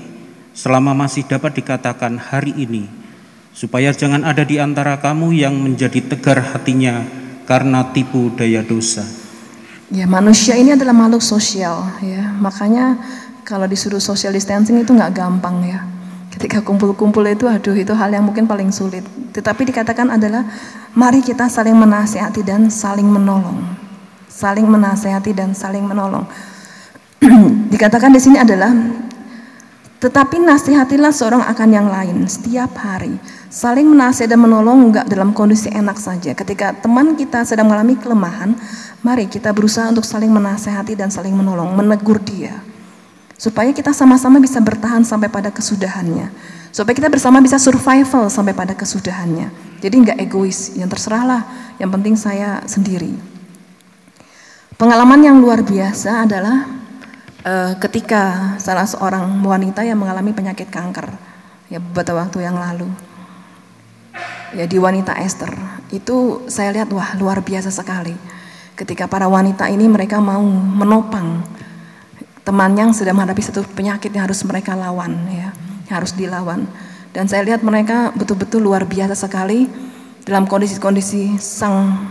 selama 0.56 0.96
masih 0.96 1.28
dapat 1.28 1.60
dikatakan 1.60 2.16
hari 2.16 2.56
ini 2.56 2.88
supaya 3.56 3.92
jangan 3.96 4.24
ada 4.28 4.44
di 4.44 4.60
antara 4.60 5.00
kamu 5.00 5.36
yang 5.36 5.56
menjadi 5.56 6.00
tegar 6.04 6.44
hatinya 6.44 7.04
karena 7.44 7.88
tipu 7.92 8.32
daya 8.36 8.64
dosa. 8.64 9.25
Ya 9.94 10.10
manusia 10.10 10.58
ini 10.58 10.74
adalah 10.74 10.98
makhluk 10.98 11.22
sosial 11.22 11.86
ya. 12.02 12.34
Makanya 12.42 12.98
kalau 13.46 13.70
disuruh 13.70 14.02
social 14.02 14.34
distancing 14.34 14.82
itu 14.82 14.90
nggak 14.90 15.14
gampang 15.14 15.62
ya. 15.62 15.86
Ketika 16.34 16.66
kumpul-kumpul 16.66 17.22
itu 17.30 17.46
aduh 17.46 17.78
itu 17.78 17.94
hal 17.94 18.10
yang 18.10 18.26
mungkin 18.26 18.50
paling 18.50 18.74
sulit. 18.74 19.06
Tetapi 19.32 19.70
dikatakan 19.70 20.10
adalah 20.10 20.42
mari 20.98 21.22
kita 21.22 21.46
saling 21.46 21.78
menasehati 21.78 22.42
dan 22.42 22.68
saling 22.74 23.06
menolong. 23.06 23.62
Saling 24.26 24.66
menasehati 24.66 25.32
dan 25.38 25.54
saling 25.54 25.86
menolong. 25.86 26.26
Dikatakan 27.72 28.12
di 28.12 28.20
sini 28.20 28.42
adalah 28.42 28.74
tetapi 29.96 30.44
nasihatilah 30.44 31.10
seorang 31.16 31.42
akan 31.50 31.70
yang 31.72 31.88
lain 31.88 32.28
setiap 32.28 32.76
hari. 32.78 33.16
Saling 33.48 33.88
menasihati 33.88 34.36
dan 34.36 34.44
menolong 34.44 34.92
enggak 34.92 35.08
dalam 35.08 35.32
kondisi 35.32 35.72
enak 35.72 35.96
saja. 35.96 36.36
Ketika 36.36 36.76
teman 36.76 37.16
kita 37.16 37.48
sedang 37.48 37.72
mengalami 37.72 37.96
kelemahan 37.96 38.60
Mari 39.06 39.30
kita 39.30 39.54
berusaha 39.54 39.86
untuk 39.86 40.02
saling 40.02 40.34
menasehati 40.34 40.98
dan 40.98 41.14
saling 41.14 41.38
menolong, 41.38 41.78
menegur 41.78 42.18
dia. 42.18 42.58
Supaya 43.38 43.70
kita 43.70 43.94
sama-sama 43.94 44.42
bisa 44.42 44.58
bertahan 44.58 45.06
sampai 45.06 45.30
pada 45.30 45.54
kesudahannya. 45.54 46.34
Supaya 46.74 46.98
kita 46.98 47.14
bersama 47.14 47.38
bisa 47.38 47.62
survival 47.62 48.34
sampai 48.34 48.58
pada 48.58 48.74
kesudahannya. 48.74 49.54
Jadi 49.86 49.94
nggak 49.94 50.18
egois, 50.26 50.74
yang 50.74 50.90
terserahlah, 50.90 51.46
yang 51.78 51.94
penting 51.94 52.18
saya 52.18 52.66
sendiri. 52.66 53.14
Pengalaman 54.74 55.22
yang 55.22 55.38
luar 55.38 55.62
biasa 55.62 56.26
adalah 56.26 56.66
uh, 57.46 57.78
ketika 57.78 58.58
salah 58.58 58.90
seorang 58.90 59.38
wanita 59.46 59.86
yang 59.86 60.02
mengalami 60.02 60.34
penyakit 60.34 60.68
kanker 60.74 61.14
ya 61.70 61.78
beberapa 61.78 62.26
waktu 62.26 62.46
yang 62.46 62.58
lalu 62.58 62.90
ya 64.54 64.66
di 64.66 64.78
wanita 64.78 65.18
Esther 65.22 65.54
itu 65.94 66.46
saya 66.50 66.74
lihat 66.74 66.90
wah 66.94 67.14
luar 67.18 67.42
biasa 67.42 67.70
sekali 67.70 68.14
ketika 68.76 69.08
para 69.08 69.26
wanita 69.32 69.72
ini 69.72 69.88
mereka 69.88 70.20
mau 70.20 70.44
menopang 70.44 71.42
teman 72.46 72.78
yang 72.78 72.92
sedang 72.94 73.18
menghadapi 73.18 73.42
satu 73.42 73.66
penyakit 73.74 74.14
yang 74.14 74.30
harus 74.30 74.46
mereka 74.46 74.78
lawan 74.78 75.18
ya, 75.32 75.50
yang 75.90 75.96
harus 76.04 76.14
dilawan. 76.14 76.70
Dan 77.16 77.26
saya 77.32 77.42
lihat 77.48 77.64
mereka 77.64 78.12
betul-betul 78.14 78.62
luar 78.62 78.86
biasa 78.86 79.16
sekali 79.16 79.66
dalam 80.28 80.46
kondisi-kondisi 80.46 81.40
sang 81.40 82.06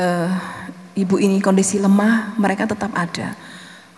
uh, 0.00 0.32
ibu 0.96 1.20
ini 1.20 1.38
kondisi 1.38 1.78
lemah, 1.78 2.34
mereka 2.40 2.66
tetap 2.66 2.90
ada. 2.96 3.36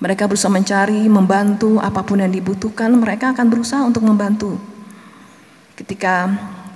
Mereka 0.02 0.26
berusaha 0.28 0.52
mencari, 0.52 1.06
membantu 1.06 1.78
apa 1.80 2.02
pun 2.04 2.20
yang 2.20 2.34
dibutuhkan, 2.34 2.90
mereka 2.92 3.32
akan 3.32 3.46
berusaha 3.48 3.80
untuk 3.86 4.04
membantu. 4.04 4.58
Ketika 5.78 6.28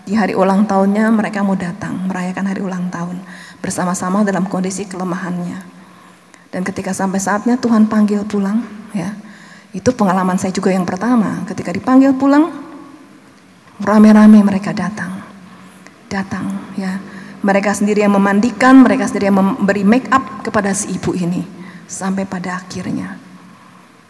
di 0.08 0.16
hari 0.16 0.32
ulang 0.32 0.64
tahunnya 0.64 1.12
mereka 1.12 1.44
mau 1.44 1.52
datang 1.52 2.08
merayakan 2.08 2.48
hari 2.48 2.64
ulang 2.64 2.88
tahun 2.88 3.20
bersama-sama 3.62 4.22
dalam 4.22 4.46
kondisi 4.46 4.86
kelemahannya. 4.86 5.58
Dan 6.48 6.64
ketika 6.64 6.96
sampai 6.96 7.20
saatnya 7.20 7.60
Tuhan 7.60 7.86
panggil 7.86 8.24
pulang, 8.24 8.64
ya, 8.96 9.12
itu 9.76 9.92
pengalaman 9.92 10.40
saya 10.40 10.54
juga 10.54 10.72
yang 10.72 10.88
pertama. 10.88 11.44
Ketika 11.44 11.74
dipanggil 11.74 12.16
pulang, 12.16 12.48
rame-rame 13.84 14.40
mereka 14.40 14.72
datang, 14.72 15.22
datang, 16.08 16.48
ya. 16.78 16.96
Mereka 17.38 17.70
sendiri 17.70 18.02
yang 18.02 18.18
memandikan, 18.18 18.82
mereka 18.82 19.06
sendiri 19.06 19.30
yang 19.30 19.38
memberi 19.38 19.86
make 19.86 20.10
up 20.10 20.42
kepada 20.42 20.74
si 20.74 20.90
ibu 20.98 21.14
ini 21.14 21.46
sampai 21.86 22.26
pada 22.26 22.58
akhirnya. 22.58 23.14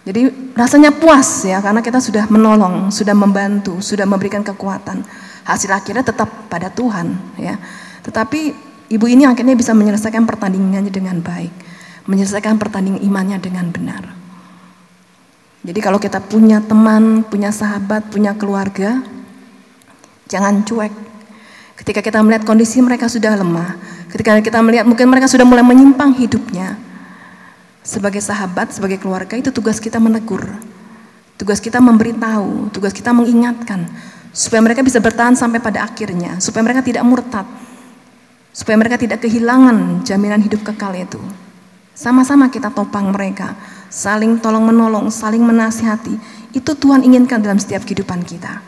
Jadi 0.09 0.53
rasanya 0.57 0.89
puas 0.89 1.45
ya 1.45 1.61
karena 1.61 1.85
kita 1.85 2.01
sudah 2.01 2.25
menolong, 2.33 2.89
sudah 2.89 3.13
membantu, 3.13 3.85
sudah 3.85 4.09
memberikan 4.09 4.41
kekuatan. 4.41 5.05
Hasil 5.45 5.69
akhirnya 5.69 6.01
tetap 6.01 6.49
pada 6.49 6.73
Tuhan 6.73 7.37
ya. 7.37 7.61
Tetapi 8.01 8.68
Ibu 8.89 9.05
ini 9.05 9.29
akhirnya 9.29 9.53
bisa 9.53 9.77
menyelesaikan 9.77 10.25
pertandingannya 10.25 10.89
dengan 10.89 11.21
baik, 11.21 11.53
menyelesaikan 12.09 12.57
pertandingan 12.57 13.05
imannya 13.05 13.37
dengan 13.37 13.69
benar. 13.69 14.05
Jadi 15.61 15.81
kalau 15.85 16.01
kita 16.01 16.25
punya 16.25 16.65
teman, 16.65 17.21
punya 17.29 17.53
sahabat, 17.53 18.09
punya 18.09 18.33
keluarga, 18.33 19.05
jangan 20.25 20.65
cuek. 20.65 20.95
Ketika 21.77 22.01
kita 22.01 22.25
melihat 22.25 22.49
kondisi 22.49 22.81
mereka 22.81 23.13
sudah 23.13 23.37
lemah, 23.37 23.77
ketika 24.09 24.41
kita 24.41 24.65
melihat 24.65 24.89
mungkin 24.89 25.13
mereka 25.13 25.29
sudah 25.29 25.45
mulai 25.45 25.61
menyimpang 25.61 26.17
hidupnya, 26.17 26.81
sebagai 27.85 28.21
sahabat, 28.21 28.73
sebagai 28.73 29.01
keluarga 29.01 29.37
itu 29.37 29.49
tugas 29.49 29.81
kita 29.81 29.97
menegur. 29.97 30.45
Tugas 31.39 31.63
kita 31.63 31.79
memberitahu, 31.79 32.73
tugas 32.75 32.91
kita 32.91 33.15
mengingatkan 33.15 33.87
supaya 34.35 34.61
mereka 34.61 34.83
bisa 34.83 34.99
bertahan 34.99 35.39
sampai 35.39 35.63
pada 35.63 35.87
akhirnya, 35.87 36.37
supaya 36.43 36.67
mereka 36.67 36.83
tidak 36.83 37.07
murtad, 37.07 37.47
supaya 38.59 38.75
mereka 38.75 38.99
tidak 38.99 39.23
kehilangan 39.23 40.03
jaminan 40.03 40.43
hidup 40.43 40.67
kekal 40.67 40.91
itu. 40.99 41.23
Sama-sama 41.95 42.51
kita 42.51 42.75
topang 42.75 43.15
mereka, 43.15 43.55
saling 43.87 44.43
tolong 44.43 44.67
menolong, 44.67 45.15
saling 45.15 45.39
menasihati. 45.47 46.19
Itu 46.51 46.75
Tuhan 46.75 47.07
inginkan 47.07 47.39
dalam 47.39 47.63
setiap 47.63 47.87
kehidupan 47.87 48.27
kita. 48.27 48.59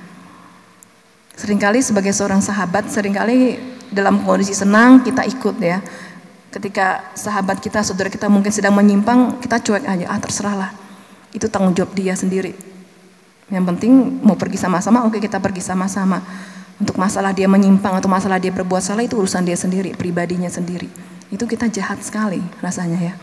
Seringkali 1.34 1.82
sebagai 1.82 2.14
seorang 2.14 2.38
sahabat, 2.38 2.86
sering 2.86 3.18
kali 3.18 3.58
dalam 3.90 4.22
kondisi 4.22 4.54
senang 4.54 5.02
kita 5.02 5.26
ikut 5.26 5.58
ya. 5.58 5.82
Ketika 6.54 7.10
sahabat 7.18 7.58
kita, 7.58 7.82
saudara 7.82 8.10
kita 8.10 8.30
mungkin 8.30 8.54
sedang 8.54 8.78
menyimpang, 8.78 9.42
kita 9.42 9.58
cuek 9.58 9.90
aja, 9.90 10.06
ah 10.06 10.18
terserahlah. 10.22 10.70
Itu 11.34 11.50
tanggung 11.50 11.74
jawab 11.74 11.94
dia 11.98 12.14
sendiri. 12.14 12.54
Yang 13.50 13.64
penting 13.74 14.22
mau 14.22 14.38
pergi 14.38 14.58
sama-sama, 14.58 15.02
oke 15.06 15.18
kita 15.18 15.42
pergi 15.42 15.62
sama-sama. 15.62 16.22
Untuk 16.80 16.96
masalah 16.96 17.36
dia 17.36 17.44
menyimpang 17.44 18.00
atau 18.00 18.08
masalah 18.08 18.40
dia 18.40 18.48
berbuat 18.48 18.80
salah 18.80 19.04
itu 19.04 19.20
urusan 19.20 19.44
dia 19.44 19.52
sendiri, 19.52 19.92
pribadinya 19.92 20.48
sendiri. 20.48 20.88
Itu 21.28 21.44
kita 21.44 21.68
jahat 21.68 22.00
sekali 22.00 22.40
rasanya 22.64 22.96
ya. 22.96 23.14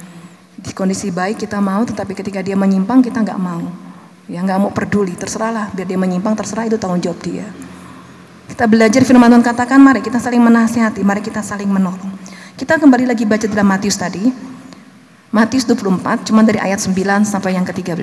Di 0.62 0.78
kondisi 0.78 1.10
baik 1.10 1.41
kita 1.41 1.58
mau, 1.58 1.82
tetapi 1.82 2.13
ketika 2.13 2.46
dia 2.46 2.54
menyimpang 2.54 3.02
kita 3.02 3.26
nggak 3.26 3.41
mau. 3.41 3.65
Ya 4.30 4.46
nggak 4.46 4.60
mau 4.62 4.70
peduli, 4.70 5.17
terserahlah. 5.17 5.74
Biar 5.74 5.89
dia 5.89 5.98
menyimpang, 5.98 6.38
terserah 6.38 6.70
itu 6.70 6.78
tanggung 6.78 7.02
jawab 7.02 7.17
dia. 7.26 7.50
Kita 8.48 8.70
belajar 8.70 9.02
firman 9.02 9.28
Tuhan 9.34 9.43
katakan, 9.43 9.82
mari 9.82 10.06
kita 10.06 10.22
saling 10.22 10.39
menasihati, 10.39 11.02
mari 11.02 11.26
kita 11.26 11.41
saling 11.41 11.67
menolong. 11.67 12.13
Kita 12.54 12.78
kembali 12.78 13.10
lagi 13.10 13.26
baca 13.26 13.46
dalam 13.50 13.67
Matius 13.70 13.98
tadi. 13.98 14.30
Matius 15.34 15.65
24, 15.65 16.30
cuma 16.30 16.46
dari 16.46 16.62
ayat 16.62 16.78
9 16.80 17.26
sampai 17.26 17.58
yang 17.58 17.65
ke-13. 17.65 17.98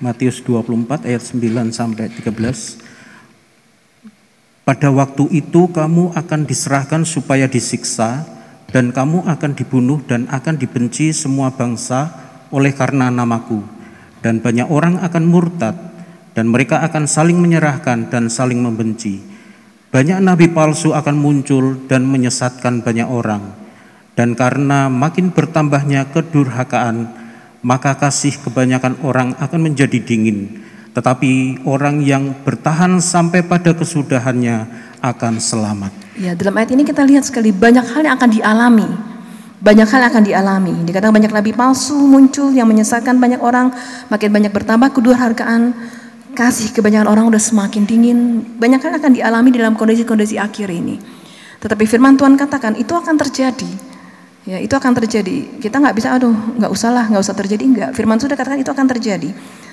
Matius 0.00 0.40
24 0.42 1.04
ayat 1.06 1.22
9 1.22 1.74
sampai 1.74 2.10
13. 2.10 2.87
Pada 4.68 4.92
waktu 4.92 5.32
itu 5.32 5.72
kamu 5.72 6.12
akan 6.12 6.44
diserahkan 6.44 7.08
supaya 7.08 7.48
disiksa 7.48 8.28
dan 8.68 8.92
kamu 8.92 9.24
akan 9.24 9.56
dibunuh 9.56 10.04
dan 10.04 10.28
akan 10.28 10.60
dibenci 10.60 11.16
semua 11.16 11.48
bangsa 11.48 12.12
oleh 12.52 12.76
karena 12.76 13.08
namaku. 13.08 13.64
Dan 14.20 14.44
banyak 14.44 14.68
orang 14.68 15.00
akan 15.00 15.24
murtad 15.24 15.72
dan 16.36 16.52
mereka 16.52 16.84
akan 16.84 17.08
saling 17.08 17.40
menyerahkan 17.40 18.12
dan 18.12 18.28
saling 18.28 18.60
membenci 18.60 19.38
banyak 19.88 20.20
nabi 20.20 20.52
palsu 20.52 20.92
akan 20.92 21.16
muncul 21.16 21.88
dan 21.88 22.04
menyesatkan 22.04 22.84
banyak 22.84 23.08
orang. 23.08 23.56
Dan 24.12 24.36
karena 24.36 24.92
makin 24.92 25.32
bertambahnya 25.32 26.12
kedurhakaan, 26.12 27.08
maka 27.64 27.96
kasih 27.96 28.36
kebanyakan 28.36 29.00
orang 29.00 29.32
akan 29.40 29.72
menjadi 29.72 29.96
dingin. 30.04 30.67
Tetapi 30.96 31.62
orang 31.68 32.00
yang 32.02 32.32
bertahan 32.42 32.98
sampai 32.98 33.44
pada 33.44 33.76
kesudahannya 33.76 34.66
akan 34.98 35.38
selamat. 35.38 35.92
Ya, 36.18 36.34
dalam 36.34 36.58
ayat 36.58 36.74
ini 36.74 36.82
kita 36.82 37.06
lihat 37.06 37.28
sekali 37.28 37.54
banyak 37.54 37.86
hal 37.94 38.02
yang 38.02 38.18
akan 38.18 38.30
dialami. 38.30 38.88
Banyak 39.58 39.86
hal 39.90 40.00
yang 40.06 40.10
akan 40.10 40.24
dialami. 40.26 40.74
Dikatakan 40.86 41.14
banyak 41.14 41.32
nabi 41.34 41.50
palsu 41.54 41.94
muncul 41.94 42.50
yang 42.50 42.66
menyesatkan 42.66 43.18
banyak 43.18 43.38
orang, 43.38 43.70
makin 44.10 44.30
banyak 44.30 44.50
bertambah 44.50 44.90
kedurhakaan, 44.94 45.74
kasih 46.34 46.70
kebanyakan 46.74 47.10
orang 47.10 47.24
udah 47.30 47.42
semakin 47.42 47.82
dingin. 47.86 48.18
Banyak 48.58 48.82
hal 48.82 48.98
akan 48.98 49.12
dialami 49.14 49.48
dalam 49.54 49.74
kondisi-kondisi 49.78 50.38
akhir 50.38 50.70
ini. 50.70 50.98
Tetapi 51.58 51.84
firman 51.90 52.14
Tuhan 52.14 52.38
katakan 52.38 52.78
itu 52.78 52.94
akan 52.94 53.18
terjadi. 53.18 53.70
Ya, 54.46 54.62
itu 54.62 54.72
akan 54.72 54.96
terjadi. 54.96 55.60
Kita 55.60 55.76
nggak 55.76 55.92
bisa, 55.92 56.16
aduh, 56.16 56.32
nggak 56.32 56.70
usah 56.72 56.90
lah, 56.94 57.04
nggak 57.10 57.20
usah 57.20 57.36
terjadi, 57.36 57.62
enggak. 57.68 57.90
Firman 57.92 58.16
sudah 58.16 58.32
katakan 58.32 58.62
itu 58.62 58.70
akan 58.70 58.86
terjadi. 58.88 59.28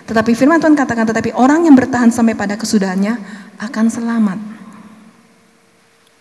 Tetapi 0.06 0.32
firman 0.38 0.62
Tuhan 0.62 0.78
katakan, 0.78 1.10
tetapi 1.10 1.34
orang 1.34 1.66
yang 1.66 1.74
bertahan 1.74 2.14
sampai 2.14 2.38
pada 2.38 2.54
kesudahannya 2.54 3.18
akan 3.58 3.86
selamat. 3.90 4.40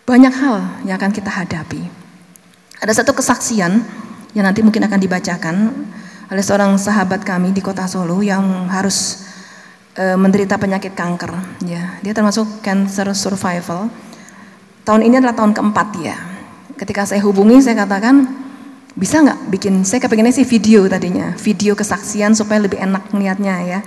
Banyak 0.04 0.34
hal 0.36 0.56
yang 0.88 0.96
akan 0.96 1.12
kita 1.12 1.28
hadapi. 1.28 1.80
Ada 2.80 3.04
satu 3.04 3.16
kesaksian 3.16 3.80
yang 4.36 4.44
nanti 4.44 4.60
mungkin 4.60 4.84
akan 4.84 5.00
dibacakan 5.00 5.56
oleh 6.28 6.44
seorang 6.44 6.76
sahabat 6.76 7.22
kami 7.22 7.52
di 7.52 7.60
kota 7.60 7.86
Solo 7.86 8.20
yang 8.24 8.68
harus 8.68 9.24
e, 9.94 10.18
menderita 10.18 10.58
penyakit 10.58 10.92
kanker 10.92 11.32
ya 11.64 12.02
dia 12.02 12.12
termasuk 12.12 12.60
cancer 12.60 13.06
survival 13.14 13.88
tahun 14.82 15.06
ini 15.06 15.22
adalah 15.22 15.36
tahun 15.38 15.54
keempat 15.54 15.88
ya 16.02 16.16
ketika 16.80 17.06
saya 17.06 17.22
hubungi 17.22 17.62
saya 17.62 17.86
katakan 17.86 18.26
bisa 18.94 19.18
nggak 19.18 19.50
bikin 19.50 19.82
saya 19.82 19.98
kepinginnya 19.98 20.30
sih 20.30 20.46
video 20.46 20.86
tadinya 20.86 21.34
video 21.34 21.74
kesaksian 21.74 22.38
supaya 22.38 22.62
lebih 22.62 22.78
enak 22.78 23.10
niatnya 23.10 23.56
ya. 23.66 23.80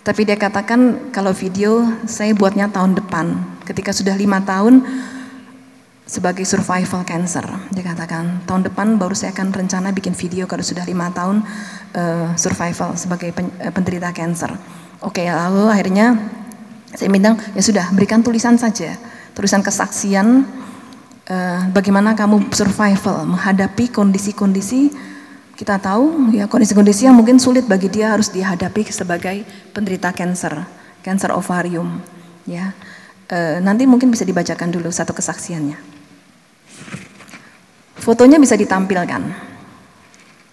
Tapi 0.00 0.24
dia 0.24 0.40
katakan 0.40 1.12
kalau 1.12 1.36
video 1.36 1.84
saya 2.08 2.32
buatnya 2.32 2.72
tahun 2.72 2.96
depan. 2.96 3.36
Ketika 3.68 3.92
sudah 3.92 4.16
lima 4.16 4.40
tahun 4.40 4.80
sebagai 6.08 6.42
survival 6.48 7.04
cancer 7.04 7.44
dia 7.70 7.84
katakan. 7.84 8.42
Tahun 8.48 8.64
depan 8.64 8.96
baru 8.96 9.12
saya 9.12 9.36
akan 9.36 9.52
rencana 9.52 9.92
bikin 9.92 10.16
video 10.16 10.48
kalau 10.48 10.64
sudah 10.64 10.88
lima 10.88 11.12
tahun 11.12 11.44
uh, 11.94 12.32
survival 12.34 12.96
sebagai 12.96 13.36
pen, 13.36 13.52
uh, 13.60 13.70
penderita 13.70 14.08
cancer. 14.10 14.50
Oke, 15.04 15.28
lalu 15.28 15.68
akhirnya 15.68 16.16
saya 16.96 17.12
minta 17.12 17.36
ya 17.54 17.62
sudah 17.62 17.92
berikan 17.94 18.24
tulisan 18.24 18.58
saja, 18.58 18.96
tulisan 19.36 19.62
kesaksian 19.62 20.48
uh, 21.30 21.70
bagaimana 21.70 22.18
kamu 22.18 22.50
survival 22.50 23.24
menghadapi 23.30 23.88
kondisi-kondisi 23.94 24.90
kita 25.54 25.76
tahu 25.76 26.32
ya 26.32 26.48
kondisi-kondisi 26.48 27.04
yang 27.04 27.14
mungkin 27.14 27.36
sulit 27.36 27.68
bagi 27.68 27.92
dia 27.92 28.16
harus 28.16 28.32
dihadapi 28.32 28.88
sebagai 28.88 29.44
penderita 29.76 30.08
kanker, 30.08 30.64
kanker 31.04 31.30
ovarium, 31.36 32.00
ya. 32.48 32.72
Uh, 33.30 33.60
nanti 33.60 33.84
mungkin 33.84 34.08
bisa 34.08 34.24
dibacakan 34.24 34.72
dulu 34.72 34.88
satu 34.88 35.12
kesaksiannya. 35.12 35.76
Fotonya 38.00 38.40
bisa 38.40 38.56
ditampilkan. 38.56 39.22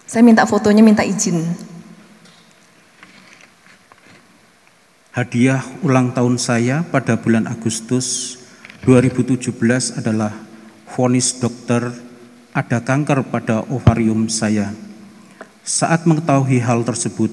Saya 0.04 0.20
minta 0.20 0.44
fotonya 0.44 0.84
minta 0.84 1.00
izin. 1.00 1.56
Hadiah 5.16 5.64
ulang 5.80 6.12
tahun 6.12 6.36
saya 6.36 6.84
pada 6.84 7.16
bulan 7.16 7.48
Agustus 7.48 8.36
2017 8.84 9.50
adalah 9.96 10.47
vonis 10.94 11.36
dokter 11.36 11.92
ada 12.54 12.78
kanker 12.80 13.28
pada 13.28 13.64
ovarium 13.68 14.30
saya. 14.30 14.72
Saat 15.64 16.08
mengetahui 16.08 16.64
hal 16.64 16.84
tersebut, 16.84 17.28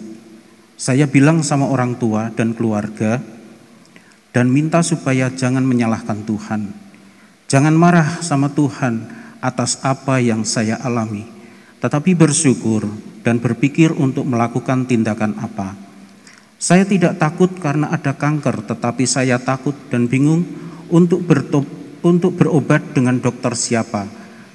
saya 0.76 1.08
bilang 1.08 1.40
sama 1.40 1.72
orang 1.72 1.96
tua 1.96 2.32
dan 2.36 2.52
keluarga 2.52 3.24
dan 4.36 4.52
minta 4.52 4.84
supaya 4.84 5.32
jangan 5.32 5.64
menyalahkan 5.64 6.28
Tuhan. 6.28 6.62
Jangan 7.48 7.76
marah 7.78 8.20
sama 8.20 8.52
Tuhan 8.52 9.08
atas 9.40 9.80
apa 9.86 10.20
yang 10.20 10.44
saya 10.44 10.76
alami, 10.82 11.24
tetapi 11.80 12.12
bersyukur 12.18 12.84
dan 13.24 13.40
berpikir 13.40 13.96
untuk 13.96 14.28
melakukan 14.28 14.84
tindakan 14.84 15.38
apa 15.40 15.86
saya 16.56 16.88
tidak 16.88 17.20
takut 17.20 17.52
karena 17.60 17.92
ada 17.92 18.16
kanker, 18.16 18.64
tetapi 18.64 19.04
saya 19.04 19.36
takut 19.38 19.76
dan 19.92 20.08
bingung 20.08 20.48
untuk 20.88 21.20
bertop, 21.22 21.68
untuk 22.06 22.38
berobat 22.38 22.94
dengan 22.94 23.18
dokter 23.18 23.58
siapa. 23.58 24.06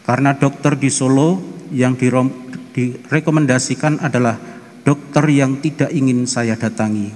Karena 0.06 0.38
dokter 0.38 0.78
di 0.78 0.86
Solo 0.86 1.42
yang 1.74 1.98
direkomendasikan 1.98 3.98
adalah 3.98 4.38
dokter 4.86 5.26
yang 5.26 5.58
tidak 5.58 5.90
ingin 5.90 6.30
saya 6.30 6.54
datangi. 6.54 7.10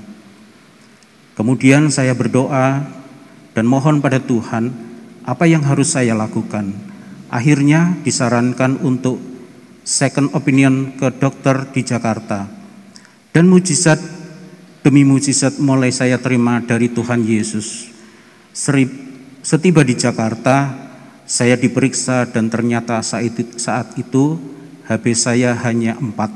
Kemudian 1.39 1.87
saya 1.91 2.15
berdoa 2.19 2.83
dan 3.55 3.67
mohon 3.67 4.03
pada 4.03 4.19
Tuhan 4.19 4.75
apa 5.23 5.47
yang 5.47 5.63
harus 5.63 5.95
saya 5.95 6.19
lakukan. 6.19 6.75
Akhirnya 7.31 7.99
disarankan 8.03 8.83
untuk 8.83 9.19
second 9.83 10.31
opinion 10.35 10.95
ke 10.95 11.11
dokter 11.19 11.67
di 11.71 11.83
Jakarta. 11.83 12.47
Dan 13.35 13.51
mujizat 13.51 13.99
demi 14.87 15.03
mujizat 15.03 15.59
mulai 15.59 15.91
saya 15.91 16.23
terima 16.23 16.63
dari 16.63 16.87
Tuhan 16.87 17.27
Yesus. 17.27 17.91
Setiba 19.45 19.85
di 19.85 19.93
Jakarta, 19.93 20.73
saya 21.29 21.61
diperiksa 21.61 22.33
dan 22.33 22.49
ternyata 22.49 23.05
saat 23.05 23.29
itu, 23.29 23.45
saat 23.61 23.93
HB 24.89 25.05
saya 25.13 25.53
hanya 25.69 26.01
empat. 26.01 26.33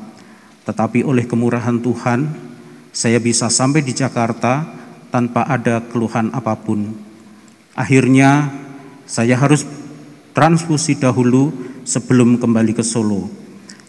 Tetapi 0.68 1.08
oleh 1.08 1.24
kemurahan 1.24 1.80
Tuhan, 1.80 2.28
saya 2.92 3.16
bisa 3.16 3.48
sampai 3.48 3.80
di 3.80 3.96
Jakarta 3.96 4.60
tanpa 5.08 5.48
ada 5.48 5.80
keluhan 5.88 6.28
apa 6.36 6.52
pun. 6.60 6.92
Akhirnya, 7.72 8.52
saya 9.08 9.40
harus 9.40 9.64
transfusi 10.36 11.00
dahulu 11.00 11.48
sebelum 11.88 12.36
kembali 12.36 12.76
ke 12.76 12.84
Solo. 12.84 13.24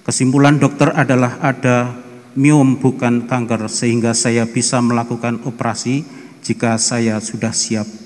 Kesimpulan 0.07 0.63
dokter 0.63 0.95
adalah 0.95 1.43
ada 1.43 1.91
miom 2.39 2.79
bukan 2.79 3.27
kanker 3.27 3.67
sehingga 3.67 4.15
saya 4.15 4.47
bisa 4.47 4.79
melakukan 4.79 5.43
operasi 5.43 6.07
jika 6.39 6.79
saya 6.79 7.19
sudah 7.19 7.51
siap. 7.51 7.98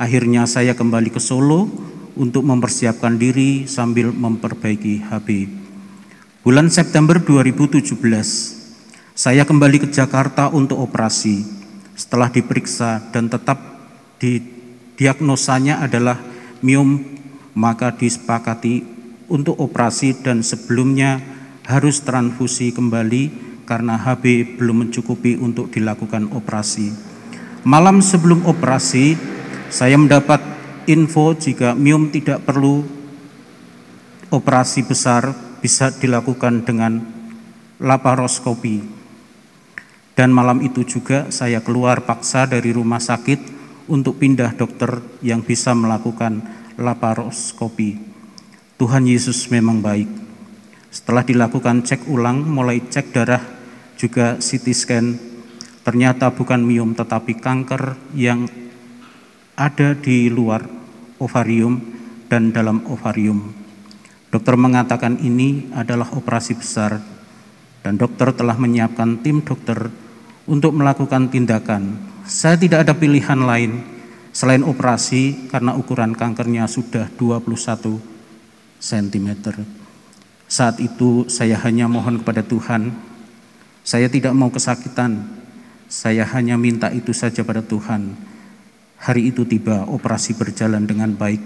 Akhirnya 0.00 0.48
saya 0.48 0.72
kembali 0.72 1.12
ke 1.12 1.20
Solo 1.20 1.68
untuk 2.16 2.40
mempersiapkan 2.48 3.20
diri 3.20 3.68
sambil 3.68 4.08
memperbaiki 4.08 5.04
HB. 5.04 5.28
Bulan 6.40 6.72
September 6.72 7.20
2017, 7.20 8.00
saya 9.12 9.44
kembali 9.44 9.84
ke 9.84 9.92
Jakarta 9.92 10.48
untuk 10.48 10.80
operasi. 10.80 11.44
Setelah 11.92 12.32
diperiksa 12.32 13.12
dan 13.12 13.28
tetap 13.28 13.60
di 14.16 14.40
diagnosanya 14.96 15.84
adalah 15.84 16.16
miom, 16.64 16.96
maka 17.52 17.92
disepakati 17.92 18.80
untuk 19.28 19.60
operasi 19.60 20.16
dan 20.24 20.40
sebelumnya 20.40 21.20
harus 21.68 22.00
transfusi 22.00 22.72
kembali 22.72 23.52
karena 23.68 24.00
HB 24.00 24.56
belum 24.56 24.88
mencukupi 24.88 25.36
untuk 25.36 25.68
dilakukan 25.68 26.32
operasi. 26.32 26.88
Malam 27.68 28.00
sebelum 28.00 28.48
operasi, 28.48 29.36
saya 29.70 29.94
mendapat 29.94 30.42
info 30.90 31.32
jika 31.38 31.78
mium 31.78 32.10
tidak 32.10 32.42
perlu 32.42 32.82
operasi 34.34 34.82
besar 34.82 35.30
bisa 35.62 35.94
dilakukan 35.94 36.66
dengan 36.66 36.98
laparoskopi. 37.78 38.82
Dan 40.18 40.34
malam 40.34 40.60
itu 40.60 40.84
juga 40.84 41.30
saya 41.32 41.62
keluar 41.62 42.04
paksa 42.04 42.44
dari 42.44 42.74
rumah 42.74 43.00
sakit 43.00 43.62
untuk 43.88 44.20
pindah 44.20 44.52
dokter 44.58 45.00
yang 45.24 45.40
bisa 45.40 45.72
melakukan 45.72 46.42
laparoskopi. 46.76 47.96
Tuhan 48.76 49.06
Yesus 49.06 49.48
memang 49.48 49.80
baik. 49.80 50.10
Setelah 50.90 51.22
dilakukan 51.22 51.86
cek 51.86 52.10
ulang, 52.10 52.42
mulai 52.42 52.82
cek 52.82 53.14
darah, 53.14 53.42
juga 53.94 54.40
CT 54.42 54.66
scan, 54.74 55.06
ternyata 55.86 56.34
bukan 56.34 56.60
miom 56.64 56.92
tetapi 56.96 57.38
kanker 57.38 57.94
yang 58.16 58.48
ada 59.60 59.92
di 59.92 60.32
luar 60.32 60.64
ovarium 61.20 61.76
dan 62.32 62.48
dalam 62.48 62.80
ovarium. 62.88 63.52
Dokter 64.32 64.56
mengatakan 64.56 65.20
ini 65.20 65.68
adalah 65.76 66.08
operasi 66.16 66.56
besar 66.56 66.96
dan 67.84 68.00
dokter 68.00 68.32
telah 68.32 68.56
menyiapkan 68.56 69.20
tim 69.20 69.44
dokter 69.44 69.92
untuk 70.48 70.72
melakukan 70.72 71.28
tindakan. 71.28 72.00
Saya 72.24 72.56
tidak 72.56 72.88
ada 72.88 72.96
pilihan 72.96 73.36
lain 73.36 73.84
selain 74.32 74.64
operasi 74.64 75.52
karena 75.52 75.76
ukuran 75.76 76.16
kankernya 76.16 76.64
sudah 76.64 77.12
21 77.20 78.00
cm. 78.80 79.28
Saat 80.48 80.80
itu 80.80 81.28
saya 81.28 81.60
hanya 81.68 81.84
mohon 81.84 82.24
kepada 82.24 82.40
Tuhan, 82.40 82.96
saya 83.84 84.08
tidak 84.08 84.32
mau 84.32 84.48
kesakitan, 84.48 85.20
saya 85.84 86.24
hanya 86.32 86.56
minta 86.56 86.88
itu 86.88 87.12
saja 87.12 87.44
pada 87.44 87.60
Tuhan. 87.60 88.29
Hari 89.00 89.32
itu 89.32 89.48
tiba, 89.48 89.88
operasi 89.88 90.36
berjalan 90.36 90.84
dengan 90.84 91.16
baik. 91.16 91.40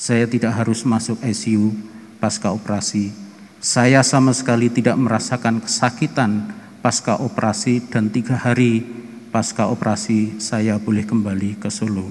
Saya 0.00 0.24
tidak 0.24 0.56
harus 0.56 0.80
masuk 0.88 1.20
ICU 1.20 1.76
pasca 2.16 2.56
operasi. 2.56 3.12
Saya 3.60 4.00
sama 4.00 4.32
sekali 4.32 4.72
tidak 4.72 4.96
merasakan 4.96 5.60
kesakitan 5.60 6.48
pasca 6.80 7.20
operasi 7.20 7.84
dan 7.84 8.08
tiga 8.08 8.32
hari 8.32 8.80
pasca 9.28 9.68
operasi 9.68 10.40
saya 10.40 10.80
boleh 10.80 11.04
kembali 11.04 11.60
ke 11.60 11.68
Solo. 11.68 12.08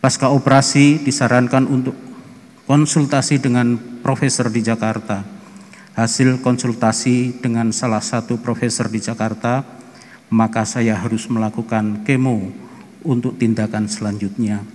Pasca 0.00 0.32
operasi 0.32 1.04
disarankan 1.04 1.68
untuk 1.68 1.92
konsultasi 2.64 3.44
dengan 3.44 3.76
profesor 4.00 4.48
di 4.48 4.64
Jakarta. 4.64 5.20
Hasil 5.92 6.40
konsultasi 6.40 7.44
dengan 7.44 7.76
salah 7.76 8.00
satu 8.00 8.40
profesor 8.40 8.88
di 8.88 9.04
Jakarta, 9.04 9.68
maka 10.32 10.64
saya 10.64 10.96
harus 10.96 11.28
melakukan 11.28 12.00
kemo 12.08 12.65
untuk 13.06 13.38
tindakan 13.38 13.86
selanjutnya. 13.86 14.66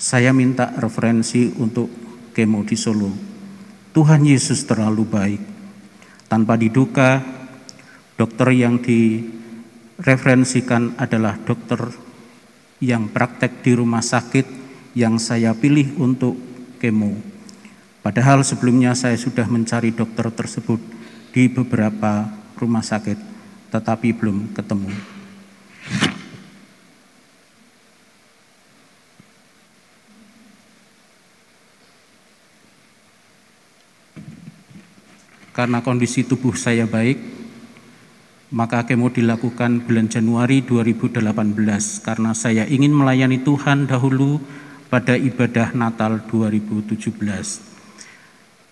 Saya 0.00 0.32
minta 0.32 0.72
referensi 0.80 1.52
untuk 1.60 1.92
kemo 2.32 2.64
di 2.64 2.76
Solo. 2.76 3.12
Tuhan 3.92 4.24
Yesus 4.24 4.64
terlalu 4.64 5.04
baik. 5.04 5.42
Tanpa 6.26 6.56
diduga, 6.56 7.36
Dokter 8.16 8.48
yang 8.56 8.80
direferensikan 8.80 10.96
adalah 10.96 11.36
dokter 11.36 11.92
yang 12.80 13.12
praktek 13.12 13.60
di 13.60 13.76
rumah 13.76 14.00
sakit 14.00 14.48
yang 14.96 15.20
saya 15.20 15.52
pilih 15.52 16.00
untuk 16.00 16.32
kemo. 16.80 17.12
Padahal 18.00 18.40
sebelumnya 18.40 18.96
saya 18.96 19.20
sudah 19.20 19.44
mencari 19.44 19.92
dokter 19.92 20.32
tersebut 20.32 20.80
di 21.28 21.52
beberapa 21.52 22.24
rumah 22.56 22.80
sakit, 22.80 23.20
tetapi 23.68 24.16
belum 24.16 24.56
ketemu. 24.56 24.88
Karena 35.56 35.80
kondisi 35.80 36.28
tubuh 36.28 36.52
saya 36.52 36.84
baik, 36.84 37.16
maka 38.52 38.84
kemo 38.84 39.08
dilakukan 39.08 39.88
bulan 39.88 40.12
Januari 40.12 40.60
2018 40.60 42.04
karena 42.04 42.36
saya 42.36 42.68
ingin 42.68 42.92
melayani 42.92 43.40
Tuhan 43.40 43.88
dahulu 43.88 44.36
pada 44.92 45.16
ibadah 45.16 45.72
Natal 45.72 46.20
2017. 46.28 47.00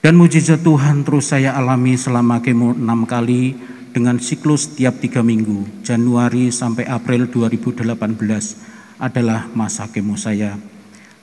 Dan 0.05 0.21
mujizat 0.21 0.61
Tuhan 0.61 1.09
terus 1.09 1.33
saya 1.33 1.57
alami 1.57 1.97
selama 1.97 2.45
kemo 2.45 2.77
enam 2.77 3.09
kali 3.09 3.57
dengan 3.97 4.21
siklus 4.21 4.77
tiap 4.77 5.01
tiga 5.01 5.25
minggu, 5.25 5.81
Januari 5.81 6.53
sampai 6.53 6.85
April 6.85 7.33
2018 7.33 9.01
adalah 9.01 9.49
masa 9.57 9.89
kemo 9.89 10.21
saya. 10.21 10.61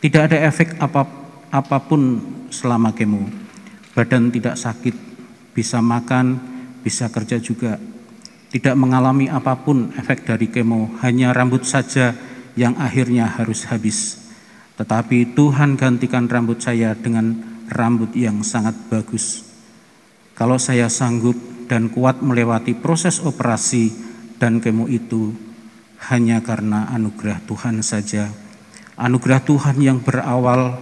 Tidak 0.02 0.22
ada 0.26 0.42
efek 0.42 0.82
apa, 0.82 1.06
apa 1.54 1.78
pun 1.86 2.18
selama 2.50 2.90
kemo. 2.98 3.30
Badan 3.94 4.32
tidak 4.32 4.58
sakit, 4.58 5.11
bisa 5.52 5.84
makan, 5.84 6.40
bisa 6.82 7.12
kerja 7.12 7.38
juga, 7.38 7.78
tidak 8.52 8.76
mengalami 8.76 9.32
apa 9.32 9.56
pun 9.56 9.96
efek 9.96 10.28
dari 10.28 10.52
kemo, 10.52 11.00
hanya 11.00 11.32
rambut 11.32 11.64
saja 11.64 12.12
yang 12.60 12.76
akhirnya 12.76 13.28
harus 13.40 13.64
habis. 13.68 14.28
Tetapi 14.76 15.38
Tuhan 15.38 15.80
gantikan 15.80 16.28
rambut 16.28 16.60
saya 16.60 16.92
dengan 16.98 17.38
rambut 17.72 18.12
yang 18.18 18.44
sangat 18.44 18.76
bagus. 18.92 19.48
Kalau 20.36 20.60
saya 20.60 20.92
sanggup 20.92 21.38
dan 21.72 21.88
kuat 21.88 22.20
melewati 22.20 22.76
proses 22.76 23.24
operasi 23.24 23.94
dan 24.36 24.60
kemo 24.60 24.92
itu, 24.92 25.32
hanya 26.12 26.42
karena 26.42 26.90
anugerah 26.92 27.40
Tuhan 27.46 27.80
saja. 27.86 28.28
Anugerah 28.98 29.42
Tuhan 29.46 29.78
yang 29.80 30.02
berawal 30.02 30.76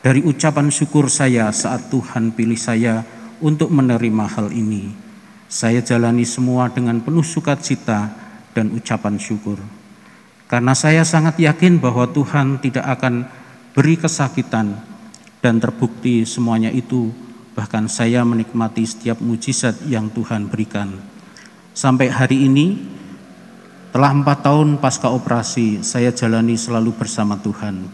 dari 0.00 0.24
ucapan 0.24 0.72
syukur 0.72 1.12
saya 1.12 1.52
saat 1.52 1.92
Tuhan 1.92 2.32
pilih 2.32 2.56
saya 2.56 3.04
untuk 3.40 3.70
menerima 3.70 4.24
hal 4.28 4.50
ini. 4.54 4.90
Saya 5.48 5.80
jalani 5.80 6.28
semua 6.28 6.68
dengan 6.68 7.00
penuh 7.00 7.24
sukacita 7.24 8.12
dan 8.52 8.74
ucapan 8.74 9.16
syukur. 9.16 9.56
Karena 10.48 10.72
saya 10.72 11.04
sangat 11.04 11.36
yakin 11.40 11.76
bahwa 11.80 12.08
Tuhan 12.08 12.60
tidak 12.60 12.84
akan 12.84 13.28
beri 13.76 14.00
kesakitan 14.00 14.80
dan 15.44 15.60
terbukti 15.60 16.24
semuanya 16.24 16.72
itu 16.72 17.12
bahkan 17.52 17.90
saya 17.90 18.22
menikmati 18.22 18.86
setiap 18.86 19.18
mujizat 19.18 19.82
yang 19.90 20.08
Tuhan 20.14 20.46
berikan. 20.46 20.94
Sampai 21.74 22.10
hari 22.10 22.46
ini 22.46 22.78
telah 23.90 24.14
empat 24.14 24.46
tahun 24.46 24.78
pasca 24.78 25.10
operasi 25.10 25.82
saya 25.82 26.14
jalani 26.14 26.54
selalu 26.54 26.94
bersama 26.94 27.34
Tuhan. 27.38 27.88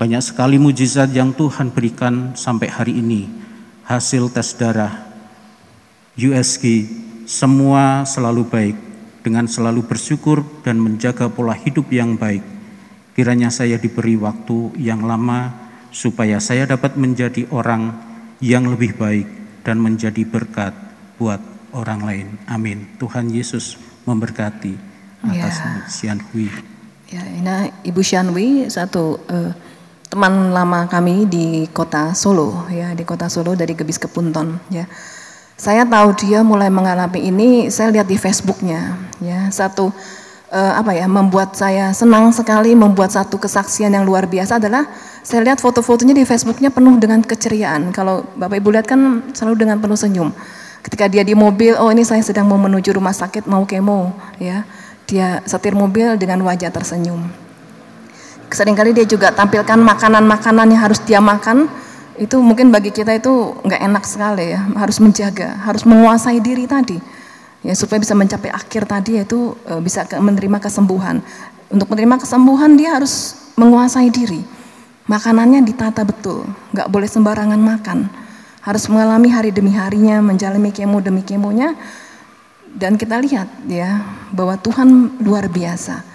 Banyak 0.00 0.22
sekali 0.24 0.56
mujizat 0.58 1.12
yang 1.14 1.30
Tuhan 1.36 1.70
berikan 1.70 2.34
sampai 2.34 2.66
hari 2.66 2.98
ini. 2.98 3.41
Hasil 3.82 4.30
tes 4.30 4.54
darah, 4.54 5.10
USG 6.14 6.86
semua 7.26 8.06
selalu 8.06 8.46
baik 8.46 8.76
dengan 9.22 9.46
selalu 9.46 9.86
bersyukur 9.86 10.42
dan 10.66 10.78
menjaga 10.78 11.30
pola 11.30 11.54
hidup 11.54 11.90
yang 11.90 12.18
baik. 12.18 12.42
Kiranya 13.12 13.50
saya 13.52 13.76
diberi 13.76 14.18
waktu 14.18 14.76
yang 14.78 15.06
lama 15.06 15.52
supaya 15.92 16.40
saya 16.40 16.64
dapat 16.64 16.96
menjadi 16.96 17.46
orang 17.52 17.92
yang 18.42 18.66
lebih 18.66 18.96
baik 18.98 19.28
dan 19.62 19.78
menjadi 19.78 20.26
berkat 20.26 20.74
buat 21.20 21.38
orang 21.72 22.00
lain. 22.02 22.26
Amin. 22.50 22.86
Tuhan 22.98 23.30
Yesus 23.30 23.78
memberkati 24.04 24.74
atas 25.22 25.54
ya. 25.62 25.70
Xianhui. 25.86 26.50
Ya, 27.12 27.22
ini 27.28 27.70
Ibu 27.86 28.00
Xianhui 28.00 28.66
satu 28.72 29.20
uh, 29.28 29.52
teman 30.12 30.52
lama 30.52 30.84
kami 30.92 31.24
di 31.24 31.64
kota 31.72 32.12
Solo 32.12 32.68
ya, 32.68 32.92
di 32.92 33.00
kota 33.00 33.32
Solo 33.32 33.56
dari 33.56 33.72
Gebis 33.72 33.96
Kepunton 33.96 34.60
ya. 34.68 34.84
Saya 35.56 35.88
tahu 35.88 36.12
dia 36.20 36.44
mulai 36.44 36.68
mengalami 36.68 37.32
ini, 37.32 37.72
saya 37.72 37.88
lihat 37.88 38.10
di 38.10 38.20
Facebooknya, 38.20 38.98
ya 39.24 39.48
satu 39.48 39.88
uh, 40.52 40.72
apa 40.76 40.92
ya 40.92 41.08
membuat 41.08 41.56
saya 41.56 41.96
senang 41.96 42.28
sekali, 42.34 42.76
membuat 42.76 43.14
satu 43.14 43.40
kesaksian 43.40 43.96
yang 43.96 44.04
luar 44.04 44.28
biasa 44.28 44.60
adalah 44.60 44.84
saya 45.24 45.48
lihat 45.48 45.64
foto-fotonya 45.64 46.12
di 46.12 46.28
Facebooknya 46.28 46.68
penuh 46.68 46.98
dengan 47.00 47.24
keceriaan. 47.24 47.88
Kalau 47.94 48.26
Bapak 48.36 48.58
Ibu 48.60 48.68
lihat 48.74 48.84
kan 48.90 49.32
selalu 49.32 49.64
dengan 49.64 49.80
penuh 49.80 49.96
senyum. 49.96 50.28
Ketika 50.82 51.06
dia 51.06 51.22
di 51.22 51.32
mobil, 51.32 51.78
oh 51.78 51.88
ini 51.94 52.02
saya 52.02 52.20
sedang 52.26 52.50
mau 52.50 52.58
menuju 52.58 52.92
rumah 52.92 53.14
sakit 53.14 53.46
mau 53.46 53.62
kemo, 53.64 54.12
ya 54.42 54.66
dia 55.06 55.40
setir 55.46 55.72
mobil 55.78 56.18
dengan 56.18 56.42
wajah 56.42 56.74
tersenyum. 56.74 57.22
Seringkali 58.52 58.92
dia 58.92 59.08
juga 59.08 59.32
tampilkan 59.32 59.80
makanan-makanan 59.80 60.68
yang 60.76 60.84
harus 60.84 61.00
dia 61.00 61.24
makan, 61.24 61.72
itu 62.20 62.36
mungkin 62.36 62.68
bagi 62.68 62.92
kita 62.92 63.16
itu 63.16 63.56
nggak 63.64 63.80
enak 63.80 64.04
sekali 64.04 64.52
ya. 64.52 64.60
Harus 64.76 65.00
menjaga 65.00 65.56
harus 65.64 65.88
menguasai 65.88 66.36
diri 66.44 66.68
tadi. 66.68 67.00
Ya 67.64 67.72
supaya 67.72 67.96
bisa 68.04 68.12
mencapai 68.12 68.52
akhir 68.52 68.84
tadi 68.84 69.16
yaitu 69.16 69.56
e, 69.64 69.80
bisa 69.80 70.04
ke, 70.04 70.20
menerima 70.20 70.60
kesembuhan. 70.60 71.24
Untuk 71.72 71.88
menerima 71.88 72.20
kesembuhan 72.20 72.76
dia 72.76 73.00
harus 73.00 73.40
menguasai 73.56 74.12
diri. 74.12 74.44
Makanannya 75.08 75.64
ditata 75.64 76.04
betul 76.04 76.44
nggak 76.76 76.92
boleh 76.92 77.08
sembarangan 77.08 77.56
makan. 77.56 78.12
Harus 78.60 78.84
mengalami 78.92 79.32
hari 79.32 79.48
demi 79.48 79.72
harinya 79.72 80.20
menjalani 80.20 80.76
kemo 80.76 81.00
demi 81.00 81.24
kemonya. 81.24 81.72
Dan 82.68 83.00
kita 83.00 83.16
lihat 83.16 83.48
ya 83.64 84.04
bahwa 84.28 84.60
Tuhan 84.60 85.16
luar 85.24 85.48
biasa 85.48 86.11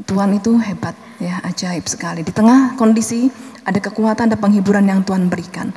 Tuhan 0.00 0.32
itu 0.32 0.56
hebat 0.56 0.96
ya, 1.20 1.44
ajaib 1.44 1.84
sekali. 1.84 2.24
Di 2.24 2.32
tengah 2.32 2.74
kondisi 2.80 3.28
ada 3.62 3.76
kekuatan, 3.76 4.32
ada 4.32 4.38
penghiburan 4.40 4.88
yang 4.88 5.04
Tuhan 5.04 5.28
berikan. 5.28 5.68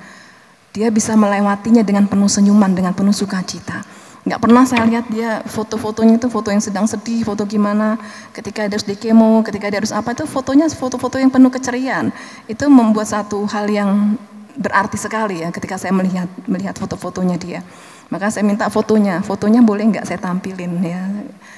Dia 0.71 0.87
bisa 0.91 1.15
melewatinya 1.19 1.83
dengan 1.83 2.07
penuh 2.07 2.31
senyuman, 2.31 2.71
dengan 2.71 2.95
penuh 2.95 3.15
sukacita. 3.15 3.83
Nggak 4.25 4.41
pernah 4.41 4.63
saya 4.65 4.83
lihat 4.89 5.05
dia 5.13 5.45
foto-fotonya 5.45 6.17
itu 6.17 6.27
foto 6.33 6.49
yang 6.49 6.63
sedang 6.63 6.89
sedih, 6.89 7.21
foto 7.21 7.45
gimana, 7.45 7.99
ketika 8.33 8.65
dia 8.65 8.73
harus 8.73 8.87
di 8.87 8.97
kemo, 8.97 9.45
ketika 9.45 9.69
dia 9.69 9.77
harus 9.77 9.93
apa 9.93 10.17
itu 10.17 10.25
fotonya 10.25 10.65
foto-foto 10.73 11.21
yang 11.21 11.29
penuh 11.29 11.53
keceriaan. 11.53 12.09
Itu 12.49 12.65
membuat 12.65 13.05
satu 13.05 13.45
hal 13.45 13.69
yang 13.69 14.17
berarti 14.55 14.95
sekali 14.97 15.43
ya 15.43 15.51
ketika 15.51 15.75
saya 15.75 15.91
melihat 15.93 16.25
melihat 16.49 16.73
foto-fotonya 16.73 17.37
dia. 17.37 17.61
Maka 18.09 18.33
saya 18.33 18.41
minta 18.41 18.65
fotonya, 18.71 19.21
fotonya 19.21 19.61
boleh 19.61 19.93
nggak 19.93 20.05
saya 20.09 20.17
tampilin 20.17 20.73
ya 20.81 21.01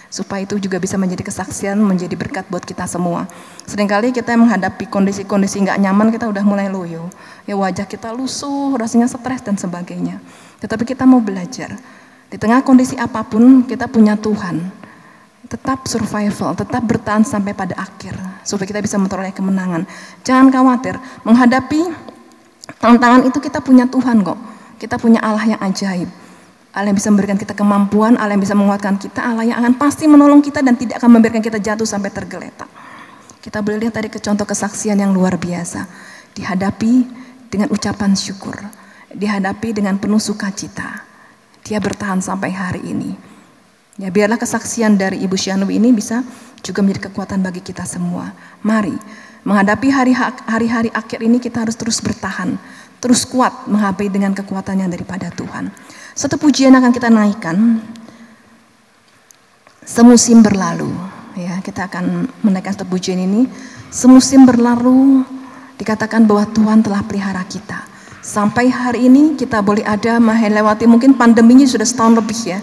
supaya 0.07 0.47
itu 0.47 0.55
juga 0.57 0.79
bisa 0.79 0.95
menjadi 0.95 1.27
kesaksian, 1.27 1.77
menjadi 1.79 2.15
berkat 2.15 2.47
buat 2.47 2.63
kita 2.63 2.87
semua. 2.87 3.27
Seringkali 3.67 4.15
kita 4.15 4.35
menghadapi 4.39 4.87
kondisi-kondisi 4.87 5.63
nggak 5.67 5.79
nyaman, 5.83 6.07
kita 6.11 6.27
udah 6.31 6.43
mulai 6.47 6.71
loyo, 6.71 7.11
ya 7.43 7.55
wajah 7.59 7.85
kita 7.87 8.15
lusuh, 8.15 8.75
rasanya 8.79 9.07
stres 9.11 9.43
dan 9.43 9.59
sebagainya. 9.59 10.23
Tetapi 10.63 10.87
kita 10.87 11.03
mau 11.03 11.19
belajar 11.19 11.75
di 12.27 12.35
tengah 12.35 12.63
kondisi 12.63 12.95
apa 12.99 13.23
pun 13.23 13.63
kita 13.67 13.87
punya 13.87 14.15
Tuhan. 14.19 14.87
Tetap 15.47 15.87
survival, 15.87 16.59
tetap 16.59 16.83
bertahan 16.83 17.23
sampai 17.23 17.55
pada 17.55 17.71
akhir 17.79 18.19
supaya 18.43 18.67
kita 18.67 18.83
bisa 18.83 18.99
memperoleh 18.99 19.31
kemenangan. 19.31 19.87
Jangan 20.27 20.51
khawatir, 20.51 20.99
menghadapi 21.23 21.87
tantangan 22.83 23.23
itu 23.23 23.39
kita 23.39 23.63
punya 23.63 23.87
Tuhan 23.87 24.27
kok. 24.27 24.35
Kita 24.75 24.99
punya 24.99 25.23
Allah 25.23 25.55
yang 25.55 25.61
ajaib. 25.63 26.26
Allah 26.77 26.93
yang 26.93 26.99
bisa 27.01 27.09
memberikan 27.09 27.41
kita 27.41 27.57
kemampuan, 27.57 28.21
Allah 28.21 28.37
yang 28.37 28.45
bisa 28.45 28.53
menguatkan 28.53 29.01
kita, 29.01 29.25
Allah 29.25 29.49
yang 29.49 29.57
akan 29.57 29.81
pasti 29.81 30.05
menolong 30.05 30.45
kita 30.45 30.61
dan 30.61 30.77
tidak 30.77 31.01
akan 31.01 31.17
membiarkan 31.17 31.41
kita 31.41 31.57
jatuh 31.57 31.89
sampai 31.89 32.13
tergeletak. 32.13 32.69
Kita 33.41 33.65
boleh 33.65 33.81
lihat 33.81 33.97
tadi 33.97 34.13
ke 34.13 34.21
contoh 34.21 34.45
kesaksian 34.45 35.01
yang 35.01 35.09
luar 35.09 35.41
biasa. 35.41 35.89
Dihadapi 36.37 36.93
dengan 37.49 37.73
ucapan 37.73 38.13
syukur, 38.13 38.53
dihadapi 39.09 39.73
dengan 39.73 39.97
penuh 39.97 40.21
sukacita. 40.21 41.01
Dia 41.65 41.81
bertahan 41.81 42.21
sampai 42.21 42.53
hari 42.53 42.85
ini. 42.85 43.17
Ya 43.97 44.13
biarlah 44.13 44.37
kesaksian 44.37 45.01
dari 45.01 45.17
Ibu 45.25 45.33
Syanu 45.33 45.73
ini 45.73 45.89
bisa 45.89 46.21
juga 46.61 46.85
menjadi 46.85 47.09
kekuatan 47.09 47.41
bagi 47.41 47.65
kita 47.65 47.89
semua. 47.89 48.37
Mari 48.61 48.93
menghadapi 49.41 49.89
hari-hari 50.45 50.93
akhir 50.93 51.19
ini 51.25 51.41
kita 51.41 51.65
harus 51.65 51.73
terus 51.73 51.97
bertahan, 52.05 52.61
terus 53.01 53.25
kuat 53.25 53.65
menghadapi 53.65 54.13
dengan 54.13 54.37
kekuatan 54.37 54.85
yang 54.85 54.93
daripada 54.93 55.33
Tuhan. 55.33 55.73
Satu 56.17 56.41
pujian 56.41 56.73
akan 56.73 56.89
kita 56.89 57.13
naikkan. 57.13 57.77
Semusim 59.85 60.41
berlalu, 60.41 60.89
ya 61.37 61.61
kita 61.61 61.85
akan 61.85 62.25
menaikkan 62.41 62.73
satu 62.73 62.89
pujian 62.89 63.21
ini. 63.21 63.45
Semusim 63.93 64.49
berlalu, 64.49 65.21
dikatakan 65.77 66.25
bahwa 66.25 66.49
Tuhan 66.49 66.81
telah 66.81 67.05
pelihara 67.05 67.45
kita. 67.45 67.85
Sampai 68.25 68.73
hari 68.73 69.05
ini 69.05 69.37
kita 69.37 69.61
boleh 69.61 69.85
ada 69.85 70.17
melewati 70.17 70.89
mungkin 70.89 71.13
pandeminya 71.13 71.69
sudah 71.69 71.85
setahun 71.85 72.17
lebih 72.17 72.39
ya. 72.49 72.59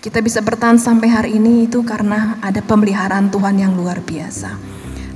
Kita 0.00 0.24
bisa 0.24 0.40
bertahan 0.40 0.80
sampai 0.80 1.12
hari 1.12 1.30
ini 1.36 1.68
itu 1.68 1.84
karena 1.84 2.40
ada 2.40 2.64
pemeliharaan 2.64 3.28
Tuhan 3.28 3.60
yang 3.60 3.76
luar 3.76 4.00
biasa. 4.00 4.56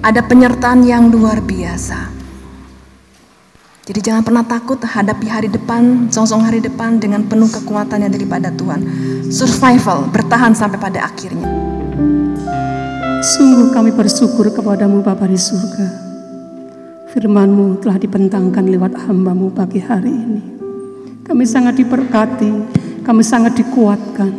Ada 0.05 0.21
penyertaan 0.21 0.85
yang 0.85 1.09
luar 1.09 1.41
biasa. 1.41 2.24
Jadi 3.85 4.01
jangan 4.01 4.25
pernah 4.25 4.41
takut 4.41 4.81
hadapi 4.81 5.29
hari 5.29 5.53
depan, 5.53 6.09
songsong 6.09 6.41
hari 6.41 6.57
depan 6.57 6.97
dengan 6.97 7.21
penuh 7.29 7.53
kekuatan 7.53 8.01
yang 8.01 8.13
daripada 8.17 8.49
Tuhan. 8.49 8.81
Survival, 9.29 10.09
bertahan 10.09 10.57
sampai 10.57 10.81
pada 10.81 11.05
akhirnya. 11.05 11.45
Sungguh 13.21 13.77
kami 13.77 13.93
bersyukur 13.93 14.49
kepadamu 14.57 15.05
Bapa 15.05 15.29
di 15.29 15.37
surga. 15.37 16.01
Firmanmu 17.13 17.85
telah 17.85 18.01
dibentangkan 18.01 18.65
lewat 18.65 19.05
hambamu 19.05 19.53
pagi 19.53 19.85
hari 19.85 20.17
ini. 20.17 20.43
Kami 21.21 21.45
sangat 21.45 21.77
diberkati, 21.77 22.53
kami 23.05 23.21
sangat 23.21 23.53
dikuatkan. 23.61 24.33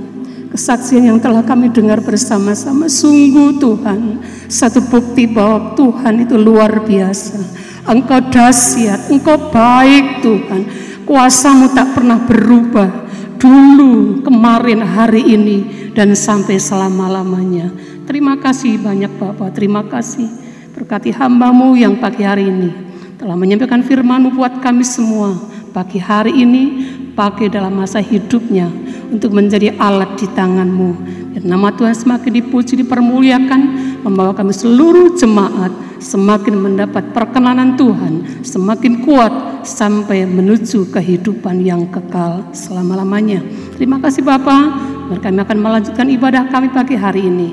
Kesaksian 0.58 1.06
yang 1.06 1.22
telah 1.22 1.46
kami 1.46 1.70
dengar 1.70 2.02
bersama-sama, 2.02 2.90
sungguh 2.90 3.62
Tuhan, 3.62 4.26
satu 4.50 4.82
bukti 4.90 5.30
bahwa 5.30 5.78
Tuhan 5.78 6.26
itu 6.26 6.34
luar 6.34 6.82
biasa. 6.82 7.65
Engkau 7.86 8.18
dahsyat, 8.34 9.14
Engkau 9.14 9.54
baik 9.54 10.26
Tuhan. 10.26 10.62
Kuasamu 11.06 11.70
tak 11.78 11.94
pernah 11.94 12.18
berubah. 12.18 13.06
Dulu, 13.38 14.26
kemarin, 14.26 14.82
hari 14.82 15.22
ini, 15.22 15.58
dan 15.94 16.18
sampai 16.18 16.58
selama-lamanya. 16.58 17.70
Terima 18.10 18.42
kasih 18.42 18.82
banyak 18.82 19.14
Bapak, 19.22 19.54
terima 19.54 19.86
kasih. 19.86 20.26
Berkati 20.74 21.14
hambamu 21.14 21.78
yang 21.78 21.96
pagi 22.02 22.26
hari 22.26 22.50
ini 22.50 22.70
telah 23.16 23.38
menyampaikan 23.38 23.80
firmanmu 23.86 24.36
buat 24.36 24.60
kami 24.60 24.84
semua. 24.84 25.34
Pagi 25.72 25.98
hari 26.02 26.36
ini 26.36 26.64
pakai 27.16 27.48
dalam 27.48 27.80
masa 27.80 28.04
hidupnya 28.04 28.68
untuk 29.10 29.32
menjadi 29.32 29.72
alat 29.80 30.20
di 30.20 30.28
tanganmu. 30.28 30.92
Dan 31.36 31.52
nama 31.52 31.68
Tuhan 31.76 31.92
semakin 31.92 32.32
dipuji, 32.32 32.80
dipermuliakan, 32.80 33.62
membawa 34.08 34.32
kami 34.32 34.56
seluruh 34.56 35.20
jemaat 35.20 35.86
semakin 36.00 36.56
mendapat 36.56 37.12
perkenanan 37.12 37.76
Tuhan, 37.76 38.44
semakin 38.46 39.04
kuat 39.04 39.66
sampai 39.68 40.24
menuju 40.24 40.94
kehidupan 40.94 41.66
yang 41.66 41.90
kekal 41.92 42.46
selama-lamanya. 42.56 43.44
Terima 43.76 44.00
kasih 44.00 44.24
Bapak. 44.24 44.64
Kami 45.06 45.38
akan 45.42 45.60
melanjutkan 45.62 46.08
ibadah 46.10 46.50
kami 46.50 46.74
pagi 46.74 46.98
hari 46.98 47.30
ini 47.30 47.50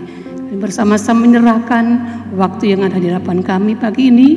bersama-sama 0.57 1.25
menyerahkan 1.25 1.85
waktu 2.37 2.77
yang 2.77 2.85
ada 2.85 3.01
di 3.01 3.09
hadapan 3.09 3.41
kami 3.41 3.73
pagi 3.77 4.13
ini. 4.13 4.31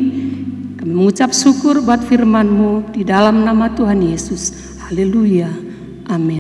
Kami 0.79 0.91
mengucap 0.91 1.35
syukur 1.35 1.83
buat 1.83 2.03
firman-Mu 2.03 2.95
di 2.95 3.03
dalam 3.03 3.43
nama 3.43 3.71
Tuhan 3.71 3.99
Yesus. 4.03 4.75
Haleluya. 4.87 5.49
Amin. 6.11 6.33